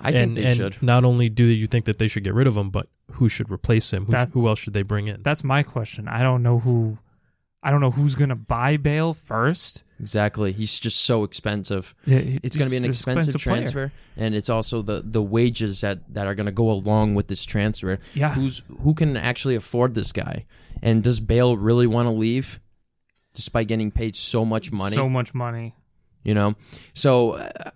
I 0.00 0.12
think 0.12 0.36
they 0.36 0.44
and 0.46 0.56
should. 0.56 0.82
Not 0.82 1.04
only 1.04 1.28
do 1.28 1.44
you 1.44 1.66
think 1.66 1.84
that 1.84 1.98
they 1.98 2.08
should 2.08 2.24
get 2.24 2.32
rid 2.34 2.46
of 2.46 2.56
him, 2.56 2.70
but 2.70 2.88
who 3.14 3.28
should 3.28 3.50
replace 3.50 3.92
him? 3.92 4.06
Who, 4.06 4.12
That- 4.12 4.30
who 4.30 4.48
else 4.48 4.58
should 4.60 4.74
they 4.74 4.82
bring 4.82 5.08
in? 5.08 5.22
That's 5.22 5.44
my 5.44 5.62
question. 5.62 6.08
I 6.08 6.22
don't 6.22 6.42
know 6.42 6.58
who. 6.60 6.98
I 7.62 7.70
don't 7.70 7.82
know 7.82 7.90
who's 7.90 8.14
gonna 8.14 8.36
buy 8.36 8.78
Bale 8.78 9.12
first. 9.12 9.84
Exactly. 9.98 10.50
He's 10.52 10.78
just 10.80 11.02
so 11.02 11.24
expensive. 11.24 11.94
It's 12.06 12.38
It's 12.42 12.56
going 12.56 12.68
to 12.68 12.70
be 12.70 12.78
an 12.78 12.86
expensive, 12.86 13.38
transfer, 13.38 13.92
and 14.16 14.34
it's 14.34 14.48
also 14.48 14.80
the 14.80 15.02
the 15.04 15.20
wages 15.22 15.82
that 15.82 15.98
that 16.14 16.26
are 16.26 16.34
going 16.34 16.46
to 16.46 16.52
go 16.52 16.70
along 16.70 17.16
with 17.16 17.28
this 17.28 17.44
transfer. 17.44 17.98
Yeah. 18.14 18.32
Who's 18.32 18.62
who 18.82 18.94
can 18.94 19.14
actually 19.14 19.56
afford 19.56 19.94
this 19.94 20.10
guy? 20.12 20.46
And 20.80 21.02
does 21.04 21.20
Bale 21.20 21.54
really 21.58 21.86
want 21.86 22.08
to 22.08 22.14
leave, 22.14 22.60
despite 23.34 23.68
getting 23.68 23.90
paid 23.90 24.16
so 24.16 24.46
much 24.46 24.72
money? 24.72 24.94
So 24.96 25.08
much 25.10 25.34
money. 25.34 25.74
you 26.24 26.34
know 26.34 26.54
so 26.92 27.32
uh, 27.32 27.70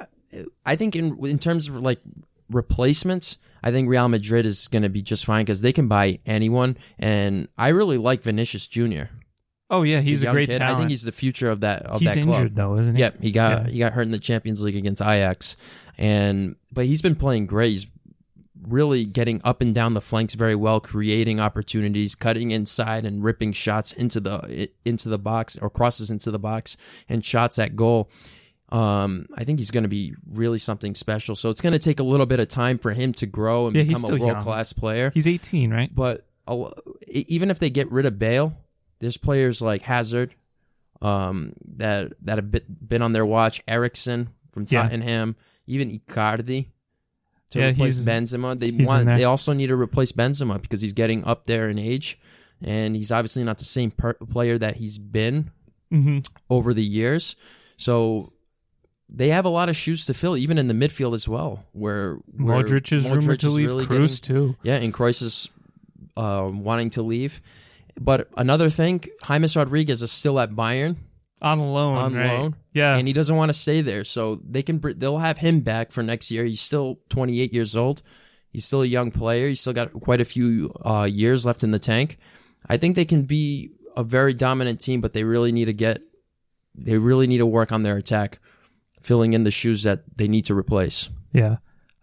i 0.66 0.76
think 0.76 0.94
in 0.94 1.16
in 1.24 1.38
terms 1.38 1.66
of 1.68 1.74
like 1.80 2.00
replacements 2.50 3.38
i 3.64 3.72
think 3.72 3.88
real 3.88 4.08
madrid 4.08 4.46
is 4.46 4.68
going 4.68 4.84
to 4.84 4.88
be 4.88 5.02
just 5.02 5.24
fine 5.24 5.44
because 5.44 5.60
they 5.62 5.72
can 5.72 5.88
buy 5.88 6.20
anyone 6.26 6.76
and 7.00 7.48
i 7.58 7.68
really 7.68 7.98
like 7.98 8.22
vinicius 8.22 8.68
junior 8.68 9.10
Oh 9.70 9.82
yeah, 9.82 10.00
he's 10.00 10.22
a 10.22 10.30
great 10.30 10.50
kid. 10.50 10.58
talent. 10.58 10.76
i 10.76 10.78
think 10.78 10.90
he's 10.90 11.02
the 11.04 11.10
future 11.10 11.50
of 11.50 11.60
that 11.62 11.82
of 11.86 12.00
he's 12.00 12.14
that 12.14 12.22
club 12.22 12.36
injured 12.36 12.54
though, 12.54 12.74
isn't 12.74 12.94
he? 12.96 13.00
Yep, 13.00 13.22
he 13.22 13.30
got 13.32 13.64
Yeah. 13.64 13.70
he 13.72 13.78
got 13.78 13.92
hurt 13.94 14.02
in 14.02 14.10
the 14.12 14.18
Champions 14.20 14.62
League 14.62 14.76
against 14.76 15.00
Ajax, 15.02 15.56
and 15.96 16.54
but 16.70 16.84
he's 16.84 17.00
been 17.02 17.16
playing 17.16 17.46
great. 17.46 17.70
He's 17.70 17.86
really 18.68 19.04
getting 19.06 19.40
up 19.42 19.62
and 19.62 19.74
down 19.74 19.94
the 19.94 20.00
flanks 20.02 20.34
very 20.34 20.54
well, 20.54 20.80
creating 20.80 21.40
opportunities, 21.40 22.14
cutting 22.14 22.50
inside 22.50 23.04
and 23.06 23.24
ripping 23.24 23.52
shots 23.52 23.92
into 23.94 24.20
the 24.20 24.68
into 24.84 25.08
the 25.08 25.18
box 25.18 25.56
or 25.56 25.70
crosses 25.70 26.10
into 26.10 26.30
the 26.30 26.38
box 26.38 26.76
and 27.08 27.24
shots 27.24 27.58
at 27.58 27.74
goal. 27.74 28.10
Um, 28.70 29.26
I 29.36 29.44
think 29.44 29.58
he's 29.60 29.70
going 29.70 29.82
to 29.84 29.88
be 29.88 30.14
really 30.32 30.58
something 30.58 30.94
special. 30.94 31.36
So 31.36 31.50
it's 31.50 31.60
going 31.60 31.74
to 31.74 31.78
take 31.78 32.00
a 32.00 32.02
little 32.02 32.26
bit 32.26 32.40
of 32.40 32.48
time 32.48 32.78
for 32.78 32.92
him 32.92 33.12
to 33.14 33.26
grow 33.26 33.66
and 33.66 33.76
Yeah, 33.76 33.82
become 33.84 34.04
a 34.12 34.16
world 34.18 34.38
class 34.42 34.72
player. 34.72 35.10
He's 35.14 35.28
18, 35.28 35.70
right? 35.72 35.94
But 35.94 36.26
e- 37.06 37.24
even 37.28 37.50
if 37.50 37.58
they 37.58 37.70
get 37.70 37.90
rid 37.92 38.06
of 38.06 38.18
Bale, 38.18 38.56
there's 39.00 39.16
players 39.16 39.60
like 39.62 39.82
Hazard 39.82 40.34
um, 41.02 41.52
that 41.76 42.14
that 42.22 42.38
have 42.38 42.50
been, 42.50 42.62
been 42.86 43.02
on 43.02 43.12
their 43.12 43.26
watch. 43.26 43.62
Eriksen 43.68 44.30
from 44.52 44.64
Yeah. 44.66 44.82
Tottenham, 44.84 45.36
even 45.66 45.90
Icardi 45.90 46.66
to 47.50 47.58
Yeah, 47.58 47.70
replace 47.70 48.00
Benzema. 48.04 48.58
They 48.58 48.70
want. 48.70 49.04
They 49.06 49.24
also 49.24 49.52
need 49.52 49.66
to 49.68 49.76
replace 49.76 50.12
Benzema 50.12 50.60
because 50.60 50.80
he's 50.80 50.94
getting 50.94 51.22
up 51.24 51.44
there 51.46 51.68
in 51.68 51.78
age, 51.78 52.18
and 52.62 52.96
he's 52.96 53.12
obviously 53.12 53.44
not 53.44 53.58
the 53.58 53.64
same 53.66 53.90
per- 53.90 54.14
player 54.14 54.56
that 54.58 54.76
he's 54.76 54.98
been 54.98 55.50
Mm-hmm. 55.92 56.18
over 56.50 56.72
the 56.74 56.82
years. 56.84 57.36
So. 57.76 58.30
They 59.08 59.28
have 59.28 59.44
a 59.44 59.48
lot 59.50 59.68
of 59.68 59.76
shoes 59.76 60.06
to 60.06 60.14
fill, 60.14 60.36
even 60.36 60.58
in 60.58 60.66
the 60.66 60.74
midfield 60.74 61.14
as 61.14 61.28
well. 61.28 61.66
Where, 61.72 62.14
where 62.36 62.62
Modric 62.64 62.90
is 62.92 63.08
rumored 63.08 63.40
to 63.40 63.50
leave. 63.50 63.68
really 63.68 63.84
Kroos 63.84 64.20
getting- 64.20 64.36
too. 64.52 64.56
yeah, 64.62 64.76
and 64.76 64.92
Kroos 64.92 65.22
is 65.22 65.50
uh, 66.16 66.50
wanting 66.52 66.90
to 66.90 67.02
leave. 67.02 67.40
But 68.00 68.28
another 68.36 68.70
thing, 68.70 69.04
James 69.26 69.56
Rodriguez 69.56 70.02
is 70.02 70.10
still 70.10 70.40
at 70.40 70.50
Bayern 70.50 70.96
On 71.42 71.60
loan. 71.60 71.96
on 71.96 72.14
right? 72.14 72.26
loan, 72.38 72.56
Yeah. 72.72 72.96
and 72.96 73.06
he 73.06 73.12
doesn't 73.14 73.36
want 73.36 73.50
to 73.50 73.54
stay 73.54 73.82
there. 73.82 74.04
So 74.04 74.36
they 74.36 74.62
can 74.62 74.80
they'll 74.96 75.18
have 75.18 75.36
him 75.38 75.60
back 75.60 75.92
for 75.92 76.02
next 76.02 76.30
year. 76.30 76.44
He's 76.44 76.60
still 76.60 76.98
28 77.10 77.52
years 77.52 77.76
old. 77.76 78.02
He's 78.50 78.64
still 78.64 78.82
a 78.82 78.86
young 78.86 79.10
player. 79.12 79.48
He's 79.48 79.60
still 79.60 79.72
got 79.74 79.92
quite 79.92 80.20
a 80.20 80.24
few 80.24 80.72
uh, 80.84 81.08
years 81.10 81.44
left 81.46 81.62
in 81.62 81.70
the 81.72 81.78
tank. 81.78 82.18
I 82.68 82.78
think 82.78 82.96
they 82.96 83.04
can 83.04 83.22
be 83.24 83.70
a 83.96 84.02
very 84.02 84.32
dominant 84.34 84.80
team, 84.80 85.00
but 85.00 85.12
they 85.12 85.22
really 85.24 85.52
need 85.52 85.66
to 85.66 85.72
get 85.72 86.00
they 86.74 86.98
really 86.98 87.26
need 87.28 87.38
to 87.38 87.46
work 87.46 87.70
on 87.70 87.82
their 87.84 87.96
attack, 87.96 88.40
filling 89.04 89.32
in 89.34 89.44
the 89.44 89.50
shoes 89.50 89.82
that 89.84 90.02
they 90.16 90.26
need 90.28 90.44
to 90.46 90.54
replace. 90.54 91.10
yeah. 91.32 91.56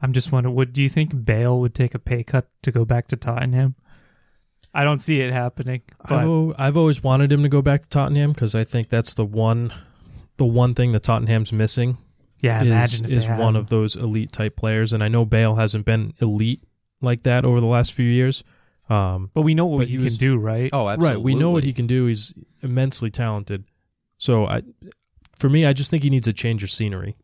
I'm 0.04 0.14
just 0.14 0.32
wondering, 0.32 0.56
would 0.56 0.74
do 0.74 0.82
you 0.82 0.90
think 0.90 1.26
Bale 1.26 1.60
would 1.60 1.76
take 1.76 1.94
a 1.94 2.00
pay 2.00 2.24
cut 2.24 2.48
to 2.64 2.72
go 2.72 2.86
back 2.86 3.06
to 3.10 3.16
Tottenham? 3.16 3.76
I 4.74 4.84
don't 4.84 4.98
see 5.00 5.22
it 5.22 5.32
happening. 5.32 5.84
I've, 6.02 6.08
But 6.10 6.24
al- 6.24 6.56
I've 6.58 6.76
always 6.76 7.04
wanted 7.04 7.32
him 7.32 7.44
to 7.44 7.50
go 7.50 7.62
back 7.62 7.82
to 7.82 7.90
Tottenham 7.90 8.32
because 8.32 8.56
I 8.56 8.64
think 8.64 8.90
that's 8.90 9.14
the 9.14 9.26
one, 9.26 9.72
the 10.38 10.46
one 10.46 10.74
thing 10.74 10.94
that 10.94 11.04
Tottenham's 11.04 11.54
missing 11.54 11.98
yeah, 12.40 12.62
is, 12.64 12.68
imagine 12.68 13.06
if 13.06 13.12
is 13.12 13.28
they 13.28 13.32
one 13.34 13.56
him. 13.56 13.62
of 13.62 13.70
those 13.70 13.96
elite 13.96 14.32
type 14.32 14.56
players. 14.56 14.92
And 14.92 15.04
I 15.04 15.08
know 15.08 15.24
Bale 15.24 15.54
hasn't 15.56 15.86
been 15.86 16.14
elite 16.20 16.64
like 17.00 17.22
that 17.24 17.46
over 17.46 17.60
the 17.62 17.68
last 17.68 17.94
few 17.94 18.08
years. 18.10 18.44
Um, 18.90 19.30
But 19.36 19.44
we 19.44 19.54
know 19.54 19.68
what 19.68 19.86
he, 19.86 19.98
he 19.98 20.04
was- 20.04 20.08
can 20.08 20.16
do, 20.18 20.38
right? 20.38 20.72
Oh, 20.74 20.90
absolutely. 20.90 21.16
right, 21.18 21.24
we 21.24 21.36
know 21.36 21.52
what 21.52 21.64
he 21.64 21.74
can 21.74 21.86
do. 21.86 22.08
He's 22.08 22.34
immensely 22.64 23.12
talented. 23.12 23.66
So 24.18 24.48
I, 24.48 24.64
for 25.42 25.50
me, 25.50 25.66
I 25.66 25.74
just 25.74 25.90
think 25.90 26.04
he 26.04 26.10
needs 26.12 26.28
a 26.28 26.34
change 26.34 26.64
of 26.64 26.70
scenery. 26.70 27.18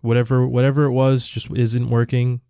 Whatever, 0.00 0.46
whatever 0.46 0.84
it 0.84 0.92
was, 0.92 1.26
just 1.26 1.50
isn't 1.50 1.90
working 1.90 2.40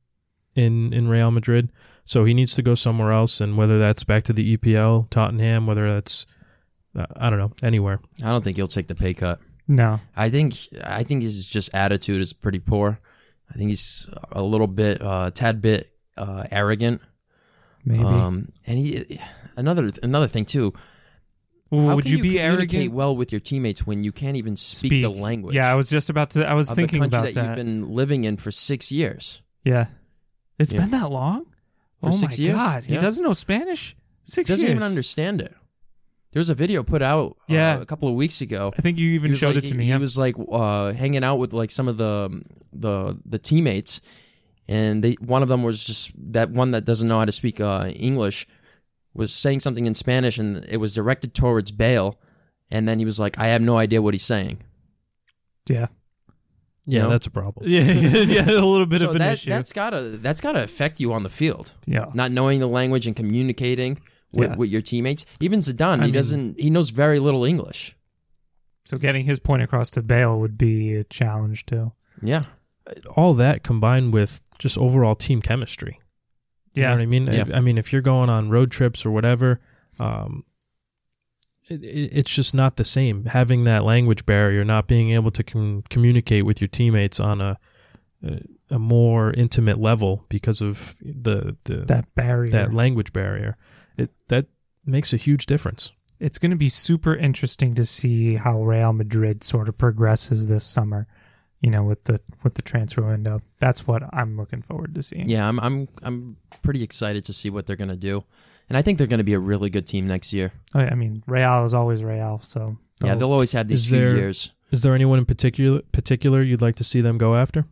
in 0.54 0.92
in 0.92 1.08
Real 1.08 1.30
Madrid. 1.30 1.72
So 2.04 2.24
he 2.24 2.34
needs 2.34 2.54
to 2.56 2.62
go 2.62 2.74
somewhere 2.74 3.10
else, 3.10 3.40
and 3.40 3.56
whether 3.56 3.78
that's 3.78 4.04
back 4.04 4.24
to 4.24 4.34
the 4.34 4.56
EPL, 4.56 5.08
Tottenham, 5.08 5.66
whether 5.66 5.94
that's 5.94 6.26
uh, 6.94 7.06
I 7.16 7.30
don't 7.30 7.38
know, 7.38 7.52
anywhere. 7.62 8.00
I 8.22 8.28
don't 8.28 8.44
think 8.44 8.58
he'll 8.58 8.68
take 8.68 8.86
the 8.86 8.94
pay 8.94 9.14
cut. 9.14 9.40
No. 9.66 9.98
I 10.14 10.28
think 10.28 10.56
I 10.84 11.02
think 11.04 11.22
his 11.22 11.46
just 11.46 11.74
attitude 11.74 12.20
is 12.20 12.34
pretty 12.34 12.58
poor. 12.58 13.00
I 13.50 13.54
think 13.54 13.70
he's 13.70 14.10
a 14.30 14.42
little 14.42 14.66
bit, 14.66 15.00
uh, 15.00 15.30
tad 15.30 15.62
bit 15.62 15.90
uh, 16.18 16.44
arrogant. 16.50 17.00
Maybe. 17.84 18.04
Um, 18.04 18.52
and 18.66 18.78
he 18.78 19.18
another 19.56 19.90
another 20.02 20.26
thing 20.26 20.44
too. 20.44 20.74
How 21.70 21.96
would 21.96 22.04
can 22.04 22.16
you, 22.18 22.22
be 22.22 22.34
communicate 22.36 22.74
arrogant? 22.74 22.94
well 22.94 23.16
with 23.16 23.32
your 23.32 23.40
teammates 23.40 23.86
when 23.86 24.04
you 24.04 24.12
can't 24.12 24.36
even 24.36 24.56
speak, 24.56 25.02
the 25.02 25.08
language? 25.08 25.54
Yeah, 25.56 25.70
I 25.72 25.74
was 25.74 25.88
just 25.88 26.08
about 26.10 26.30
to. 26.30 26.46
I 26.48 26.54
was 26.54 26.70
of 26.70 26.76
thinking 26.76 27.00
the 27.00 27.08
country 27.08 27.18
about 27.18 27.34
that, 27.34 27.34
that. 27.34 27.46
you've 27.58 27.66
been 27.66 27.88
living 27.94 28.24
in 28.24 28.36
for 28.36 28.50
six 28.50 28.92
years. 28.92 29.42
yeah, 29.64 29.86
it's 30.58 30.72
Yeah. 30.72 30.80
been 30.80 30.90
that 30.90 31.10
long. 31.10 31.46
For 32.00 32.08
oh 32.08 32.12
six 32.12 32.38
my 32.38 32.44
years? 32.44 32.56
god, 32.56 32.84
he 32.84 32.94
Yeah. 32.94 33.00
doesn't 33.00 33.24
know 33.24 33.32
Spanish. 33.32 33.96
Six 34.24 34.48
Doesn't 34.50 34.66
years. 34.66 34.76
even 34.76 34.82
understand 34.86 35.40
it. 35.42 35.54
There 36.32 36.40
was 36.40 36.48
a 36.48 36.54
video 36.54 36.82
put 36.82 37.02
out 37.02 37.32
uh, 37.32 37.54
Yeah. 37.54 37.80
a 37.80 37.84
couple 37.86 38.08
of 38.08 38.14
weeks 38.14 38.40
ago. 38.40 38.72
I 38.76 38.82
think 38.82 38.98
you 38.98 39.08
He 39.10 39.14
even 39.16 39.30
was 39.30 39.38
showed 39.38 39.54
like- 39.54 39.64
it 39.64 39.68
to 39.68 39.74
me. 39.74 39.84
He 39.84 39.90
yeah. 39.90 39.98
was 39.98 40.16
like 40.18 40.34
uh, 40.50 40.92
hanging 40.92 41.22
out 41.24 41.36
with 41.38 41.52
like 41.52 41.70
some 41.70 41.88
of 41.88 41.96
the 41.96 42.42
the 42.72 43.18
the 43.24 43.38
teammates, 43.38 44.00
and 44.68 45.02
they 45.04 45.12
one 45.20 45.42
of 45.42 45.48
them 45.48 45.62
was 45.62 45.84
just 45.84 46.12
that 46.32 46.50
one 46.50 46.70
that 46.72 46.84
doesn't 46.84 47.08
know 47.08 47.18
how 47.18 47.24
to 47.24 47.32
speak 47.32 47.60
uh, 47.60 47.86
English 47.96 48.46
was 49.14 49.32
saying 49.32 49.60
something 49.60 49.86
in 49.86 49.94
Spanish, 49.94 50.38
and 50.38 50.64
it 50.68 50.78
was 50.78 50.94
directed 50.94 51.34
towards 51.34 51.70
Bale, 51.72 52.18
and 52.70 52.88
then 52.88 52.98
he 52.98 53.04
was 53.04 53.18
like, 53.20 53.38
"I 53.38 53.46
have 53.48 53.62
no 53.62 53.76
idea 53.78 54.02
what 54.02 54.14
he's 54.14 54.24
saying." 54.24 54.58
yeah, 55.68 55.86
Yeah, 56.86 57.02
know? 57.02 57.10
that's 57.10 57.26
a 57.26 57.30
problem. 57.30 57.66
yeah, 57.68 57.82
yeah, 57.82 58.44
a 58.50 58.60
little 58.60 58.86
bit 58.86 59.00
so 59.00 59.08
of 59.08 59.14
an 59.14 59.20
that 59.20 59.34
issue. 59.34 59.50
that's 59.50 59.72
gotta 59.72 60.00
that's 60.02 60.40
gotta 60.40 60.62
affect 60.62 61.00
you 61.00 61.12
on 61.12 61.22
the 61.22 61.30
field, 61.30 61.74
yeah, 61.86 62.06
not 62.14 62.30
knowing 62.30 62.60
the 62.60 62.68
language 62.68 63.06
and 63.06 63.16
communicating 63.16 63.98
with, 64.32 64.50
Yeah. 64.50 64.56
with 64.56 64.70
your 64.70 64.82
teammates. 64.82 65.24
Even 65.40 65.60
Zidane, 65.60 65.80
I 65.82 65.96
he 65.96 66.02
mean- 66.02 66.12
doesn't 66.12 66.60
he 66.60 66.68
knows 66.70 66.90
very 66.90 67.18
little 67.20 67.44
English. 67.44 67.96
so 68.84 68.98
getting 68.98 69.24
his 69.24 69.40
point 69.40 69.62
across 69.62 69.90
to 69.92 70.02
Bale 70.02 70.38
would 70.38 70.58
be 70.58 70.94
a 70.94 71.04
challenge 71.04 71.64
too. 71.66 71.92
Yeah, 72.20 72.44
All 73.16 73.32
that 73.34 73.62
combined 73.62 74.12
with 74.12 74.42
just 74.58 74.76
overall 74.76 75.14
team 75.14 75.40
chemistry. 75.40 75.98
You 76.74 76.82
know 76.82 76.88
Yeah, 76.88 76.94
what 76.94 77.02
I 77.02 77.06
mean? 77.06 77.26
Yeah. 77.26 77.44
I, 77.54 77.56
I 77.58 77.60
mean, 77.60 77.78
if 77.78 77.92
you're 77.92 78.02
going 78.02 78.28
on 78.30 78.50
road 78.50 78.70
trips 78.70 79.06
or 79.06 79.10
whatever, 79.10 79.60
um, 79.98 80.44
it, 81.68 81.84
it's 81.84 82.34
just 82.34 82.54
not 82.54 82.76
the 82.76 82.84
same. 82.84 83.26
Having 83.26 83.64
that 83.64 83.84
language 83.84 84.26
barrier, 84.26 84.64
not 84.64 84.86
being 84.86 85.10
able 85.12 85.30
to 85.30 85.42
com- 85.42 85.82
communicate 85.88 86.44
with 86.44 86.60
your 86.60 86.68
teammates 86.68 87.20
on 87.20 87.40
a, 87.40 87.58
a 88.22 88.40
a 88.70 88.78
more 88.78 89.30
intimate 89.34 89.78
level 89.78 90.24
because 90.28 90.62
of 90.62 90.96
the 91.00 91.56
the 91.64 91.84
that, 91.86 92.14
barrier, 92.14 92.48
that 92.50 92.72
language 92.72 93.12
barrier, 93.12 93.56
it 93.96 94.10
that 94.28 94.46
makes 94.86 95.12
a 95.12 95.16
huge 95.16 95.46
difference. 95.46 95.92
it's 96.20 96.38
going 96.38 96.50
to 96.50 96.56
be 96.56 96.68
super 96.70 97.14
interesting 97.14 97.74
to 97.74 97.84
see 97.84 98.36
how 98.36 98.62
Real 98.62 98.92
Madrid 98.92 99.44
sort 99.44 99.68
of 99.68 99.76
progresses 99.76 100.46
this 100.46 100.64
summer. 100.64 101.06
You 101.60 101.70
know, 101.70 101.82
with 101.82 102.04
the 102.04 102.18
with 102.42 102.54
the 102.54 102.62
transfer 102.62 103.02
window, 103.02 103.40
that's 103.58 103.86
what 103.86 104.02
I'm 104.12 104.36
looking 104.36 104.60
forward 104.60 104.94
to 104.96 105.02
seeing. 105.02 105.28
Yeah, 105.30 105.48
I'm 105.48 105.58
I'm 105.60 105.88
I'm 106.02 106.36
pretty 106.62 106.82
excited 106.82 107.24
to 107.24 107.32
see 107.32 107.48
what 107.48 107.66
they're 107.66 107.76
gonna 107.76 107.96
do, 107.96 108.22
and 108.68 108.76
I 108.76 108.82
think 108.82 108.98
they're 108.98 109.06
gonna 109.06 109.24
be 109.24 109.32
a 109.32 109.38
really 109.38 109.70
good 109.70 109.86
team 109.86 110.06
next 110.06 110.32
year. 110.34 110.52
Oh, 110.74 110.80
I 110.80 110.94
mean, 110.94 111.22
Real 111.26 111.64
is 111.64 111.72
always 111.72 112.04
Real, 112.04 112.38
so 112.40 112.76
Yeah, 113.02 113.14
they'll 113.14 113.32
always 113.32 113.52
have 113.52 113.66
these 113.68 113.88
few 113.88 113.98
there- 113.98 114.14
years. 114.16 114.52
Is 114.70 114.82
there 114.82 114.94
anyone 114.94 115.18
in 115.18 115.24
particular 115.24 115.80
particular 115.92 116.42
you'd 116.42 116.60
like 116.60 116.74
to 116.76 116.84
see 116.84 117.00
them 117.00 117.16
go 117.16 117.34
after? 117.36 117.64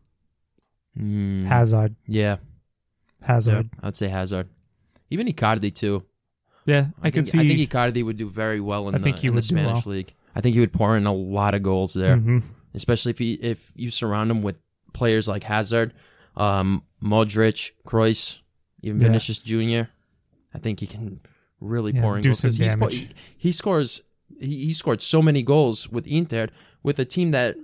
Mm, 0.99 1.45
Hazard, 1.47 1.97
yeah, 2.07 2.37
Hazard. 3.23 3.71
I 3.83 3.87
would 3.87 3.97
say 3.97 4.09
Hazard, 4.09 4.49
even 5.11 5.27
Icardi 5.27 5.75
too. 5.75 6.05
Yeah, 6.65 6.87
I, 7.01 7.03
think, 7.11 7.15
could 7.15 7.29
see. 7.29 7.41
I 7.41 7.49
think 7.49 7.69
Icardi 7.71 8.05
would 8.05 8.17
do 8.17 8.31
very 8.31 8.61
well 8.61 8.89
in 8.89 8.95
I 8.95 8.99
the, 8.99 9.05
think 9.05 9.17
he 9.19 9.27
in 9.27 9.33
the 9.33 9.37
would 9.37 9.43
do 9.43 9.47
Spanish 9.55 9.85
well. 9.87 9.95
league. 9.97 10.13
I 10.35 10.41
think 10.41 10.55
he 10.55 10.61
would 10.61 10.73
pour 10.73 10.97
in 10.97 11.07
a 11.07 11.13
lot 11.13 11.55
of 11.55 11.63
goals 11.63 11.93
there, 11.95 12.17
Mhm. 12.17 12.43
Especially 12.75 13.11
if 13.11 13.19
he 13.19 13.35
if 13.35 13.73
you 13.77 13.91
surround 13.91 14.31
him 14.31 14.43
with 14.43 14.61
players 14.93 15.29
like 15.29 15.43
Hazard, 15.45 15.93
um, 16.37 16.83
Modric, 17.03 17.71
Kroos, 17.87 18.39
even 18.83 19.01
Yeah. 19.01 19.07
Vinicius 19.09 19.39
Junior. 19.39 19.89
I 20.55 20.59
think 20.59 20.81
he 20.81 20.87
can 20.87 21.21
really 21.61 21.93
Yeah, 21.95 22.03
pour 22.03 22.17
in 22.17 22.23
do 22.23 22.29
goals 22.31 22.41
some 22.41 22.49
'cause 22.49 22.57
he's 22.59 22.75
po- 22.75 22.89
damage. 22.89 22.99
he, 22.99 23.15
he 23.49 23.53
scores. 23.53 24.03
He, 24.41 24.67
he 24.67 24.73
scored 24.73 25.01
so 25.03 25.23
many 25.23 25.43
goals 25.43 25.89
with 25.89 26.07
Inter 26.07 26.49
with 26.83 26.99
a 26.99 27.05
team 27.05 27.31
that, 27.31 27.55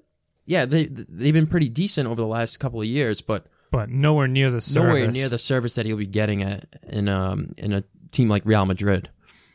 yeah, 0.46 0.64
they 0.64 0.84
they've 0.86 1.32
been 1.34 1.46
pretty 1.46 1.68
decent 1.68 2.06
over 2.08 2.20
the 2.20 2.26
last 2.26 2.58
couple 2.58 2.80
of 2.80 2.86
years, 2.86 3.20
but 3.20 3.46
but 3.70 3.90
nowhere 3.90 4.28
near 4.28 4.50
the 4.50 4.60
service. 4.60 4.74
nowhere 4.88 5.10
near 5.10 5.28
the 5.28 5.38
service 5.38 5.74
that 5.74 5.84
he'll 5.86 5.96
be 5.96 6.06
getting 6.06 6.42
at 6.42 6.64
in 6.88 7.08
um 7.08 7.52
in 7.58 7.72
a 7.72 7.82
team 8.10 8.28
like 8.28 8.46
Real 8.46 8.64
Madrid. 8.64 9.10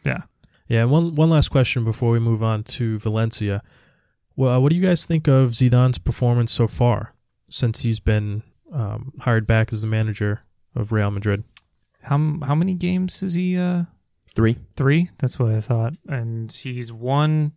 Yeah, 0.06 0.24
Yeah, 0.68 0.84
one 0.86 1.16
one 1.16 1.30
last 1.30 1.50
question 1.50 1.84
before 1.86 2.12
we 2.12 2.20
move 2.20 2.44
on 2.44 2.64
to 2.78 3.00
Valencia. 3.00 3.64
Well, 4.36 4.62
what 4.62 4.70
do 4.70 4.76
you 4.76 4.82
guys 4.82 5.06
think 5.06 5.28
of 5.28 5.50
Zidane's 5.50 5.98
performance 6.00 6.52
so 6.52 6.68
far 6.68 7.14
since 7.50 7.82
he's 7.82 8.00
been 8.00 8.44
um, 8.72 9.14
hired 9.22 9.46
back 9.46 9.72
as 9.72 9.82
the 9.82 9.88
manager 9.88 10.42
of 10.76 10.92
Real 10.92 11.12
Madrid? 11.12 11.44
how 12.02 12.18
how 12.44 12.54
many 12.56 12.74
games 12.74 13.24
is 13.24 13.34
he? 13.36 13.58
Uh, 13.58 13.84
Three, 14.36 14.58
three. 14.76 15.10
That's 15.20 15.38
what 15.40 15.52
I 15.52 15.62
thought. 15.62 15.94
And 16.10 16.52
he's 16.52 16.92
won 16.92 17.52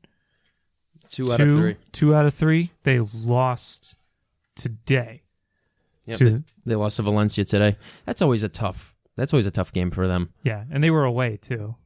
two 1.10 1.32
out 1.32 1.40
of 1.40 1.48
three. 1.48 1.76
Two 1.92 2.14
out 2.14 2.26
of 2.26 2.34
three. 2.34 2.70
They 2.82 3.00
lost 3.00 3.94
today. 4.54 5.22
Yep, 6.04 6.18
to 6.18 6.30
they, 6.30 6.42
they 6.66 6.74
lost 6.76 6.96
to 6.96 7.02
Valencia 7.02 7.44
today. 7.46 7.76
That's 8.04 8.20
always 8.20 8.42
a 8.42 8.50
tough. 8.50 8.94
That's 9.16 9.32
always 9.32 9.46
a 9.46 9.50
tough 9.50 9.72
game 9.72 9.90
for 9.90 10.06
them. 10.06 10.34
yeah, 10.42 10.64
and 10.70 10.84
they 10.84 10.90
were 10.90 11.04
away 11.04 11.38
too. 11.38 11.76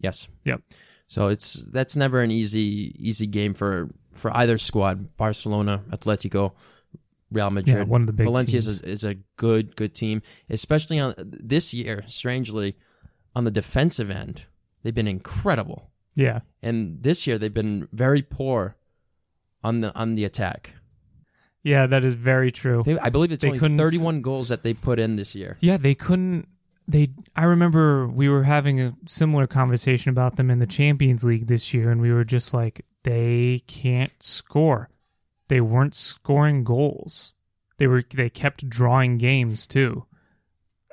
Yes. 0.00 0.26
Yep. 0.44 0.62
So 1.08 1.28
it's 1.28 1.66
that's 1.72 1.96
never 1.96 2.20
an 2.20 2.30
easy 2.30 2.94
easy 2.98 3.26
game 3.26 3.54
for 3.54 3.90
for 4.12 4.30
either 4.36 4.58
squad. 4.58 5.16
Barcelona, 5.16 5.82
Atletico, 5.90 6.52
Real 7.32 7.50
Madrid. 7.50 7.76
Yeah, 7.78 7.82
one 7.84 8.02
of 8.02 8.06
the 8.06 8.12
big 8.12 8.26
Valencia 8.26 8.58
is 8.58 8.80
a, 8.82 8.88
is 8.88 9.04
a 9.04 9.14
good 9.36 9.74
good 9.74 9.94
team, 9.94 10.22
especially 10.50 11.00
on 11.00 11.14
this 11.18 11.72
year. 11.74 12.02
Strangely, 12.06 12.76
on 13.34 13.44
the 13.44 13.50
defensive 13.50 14.10
end, 14.10 14.44
they've 14.82 14.94
been 14.94 15.08
incredible, 15.08 15.90
Yeah, 16.14 16.40
and 16.62 17.02
this 17.02 17.26
year 17.26 17.38
they've 17.38 17.54
been 17.54 17.88
very 17.92 18.22
poor 18.22 18.76
on 19.64 19.80
the 19.80 19.94
on 19.98 20.14
the 20.14 20.24
attack. 20.24 20.74
yeah, 21.62 21.86
that 21.86 22.04
is 22.04 22.14
very 22.16 22.50
true. 22.52 22.82
They- 22.84 22.98
I 22.98 23.08
believe 23.08 23.32
it's 23.32 23.42
They 23.42 23.48
only 23.48 23.76
31 23.78 24.20
goals 24.22 24.48
that 24.48 24.62
they 24.62 24.74
put 24.74 24.98
in 24.98 25.16
this 25.16 25.34
year. 25.34 25.56
Yeah, 25.60 25.78
they 25.78 25.94
couldn't. 25.94 26.48
They. 26.88 27.08
I 27.36 27.44
remember 27.44 28.08
we 28.08 28.28
were 28.28 28.44
having 28.44 28.80
a 28.80 28.94
similar 29.06 29.46
conversation 29.46 30.10
about 30.10 30.36
them 30.36 30.50
in 30.50 30.58
the 30.58 30.66
Champions 30.66 31.22
League 31.24 31.46
this 31.46 31.74
year, 31.74 31.90
and 31.90 32.00
we 32.00 32.10
were 32.12 32.24
just 32.24 32.54
like, 32.54 32.80
they 33.04 33.60
can't 33.66 34.20
score. 34.22 34.88
They 35.48 35.60
weren't 35.60 35.94
scoring 35.94 36.64
goals. 36.64 37.34
They 37.76 37.86
were. 37.86 38.02
They 38.14 38.30
kept 38.30 38.68
drawing 38.68 39.18
games 39.18 39.66
too. 39.66 40.06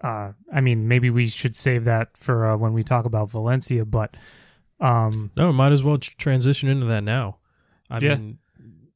Uh, 0.04 0.34
I 0.54 0.62
mean, 0.62 0.88
maybe 0.88 1.10
we 1.10 1.28
should 1.28 1.56
save 1.56 1.86
that 1.86 2.18
for 2.18 2.46
uh, 2.46 2.58
when 2.58 2.74
we 2.74 2.84
talk 2.84 3.06
about 3.06 3.32
Valencia, 3.32 3.86
but 3.86 4.16
um, 4.80 5.32
No, 5.36 5.52
might 5.54 5.72
as 5.72 5.84
well 5.84 5.98
transition 5.98 6.70
into 6.70 6.86
that 6.88 7.04
now. 7.04 7.38
I 7.90 8.00
Yeah. 8.00 8.16
mean, 8.16 8.38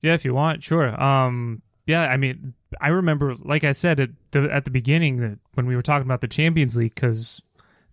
Yeah, 0.02 0.14
if 0.14 0.24
you 0.26 0.34
want, 0.36 0.62
sure. 0.62 1.02
Um, 1.02 1.62
yeah, 1.88 2.04
I 2.04 2.18
mean, 2.18 2.54
I 2.80 2.90
remember, 2.90 3.34
like 3.44 3.64
I 3.64 3.72
said 3.72 4.00
at 4.00 4.10
the 4.32 4.50
at 4.52 4.66
the 4.66 4.72
beginning 4.72 5.18
that 5.18 5.40
when 5.56 5.66
we 5.66 5.76
were 5.76 5.82
talking 5.82 6.06
about 6.06 6.22
the 6.22 6.28
Champions 6.28 6.78
League 6.78 6.96
because 6.96 7.42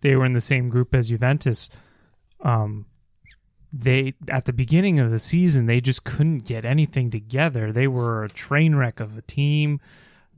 they 0.01 0.15
were 0.15 0.25
in 0.25 0.33
the 0.33 0.41
same 0.41 0.69
group 0.69 0.93
as 0.93 1.09
Juventus. 1.09 1.69
Um, 2.41 2.85
they 3.73 4.13
at 4.29 4.45
the 4.45 4.53
beginning 4.53 4.99
of 4.99 5.11
the 5.11 5.19
season 5.19 5.65
they 5.65 5.81
just 5.81 6.03
couldn't 6.03 6.45
get 6.45 6.63
anything 6.65 7.09
together. 7.09 7.71
They 7.71 7.87
were 7.87 8.23
a 8.23 8.29
train 8.29 8.75
wreck 8.75 8.99
of 8.99 9.17
a 9.17 9.21
team. 9.21 9.81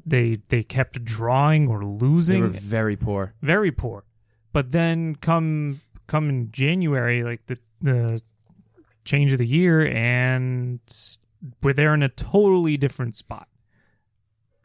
They 0.05 0.37
they 0.49 0.63
kept 0.63 1.03
drawing 1.03 1.67
or 1.67 1.83
losing. 1.83 2.41
They 2.41 2.47
were 2.47 2.53
very 2.53 2.95
poor. 2.95 3.33
very 3.41 3.71
poor. 3.71 4.05
But 4.53 4.71
then 4.71 5.15
come 5.15 5.81
come 6.07 6.29
in 6.29 6.51
January, 6.51 7.23
like 7.23 7.45
the 7.47 7.59
the 7.81 8.21
change 9.03 9.31
of 9.33 9.37
the 9.37 9.45
year, 9.45 9.85
and 9.85 10.79
we're 11.61 11.73
there 11.73 11.93
in 11.93 12.03
a 12.03 12.09
totally 12.09 12.77
different 12.77 13.15
spot. 13.15 13.48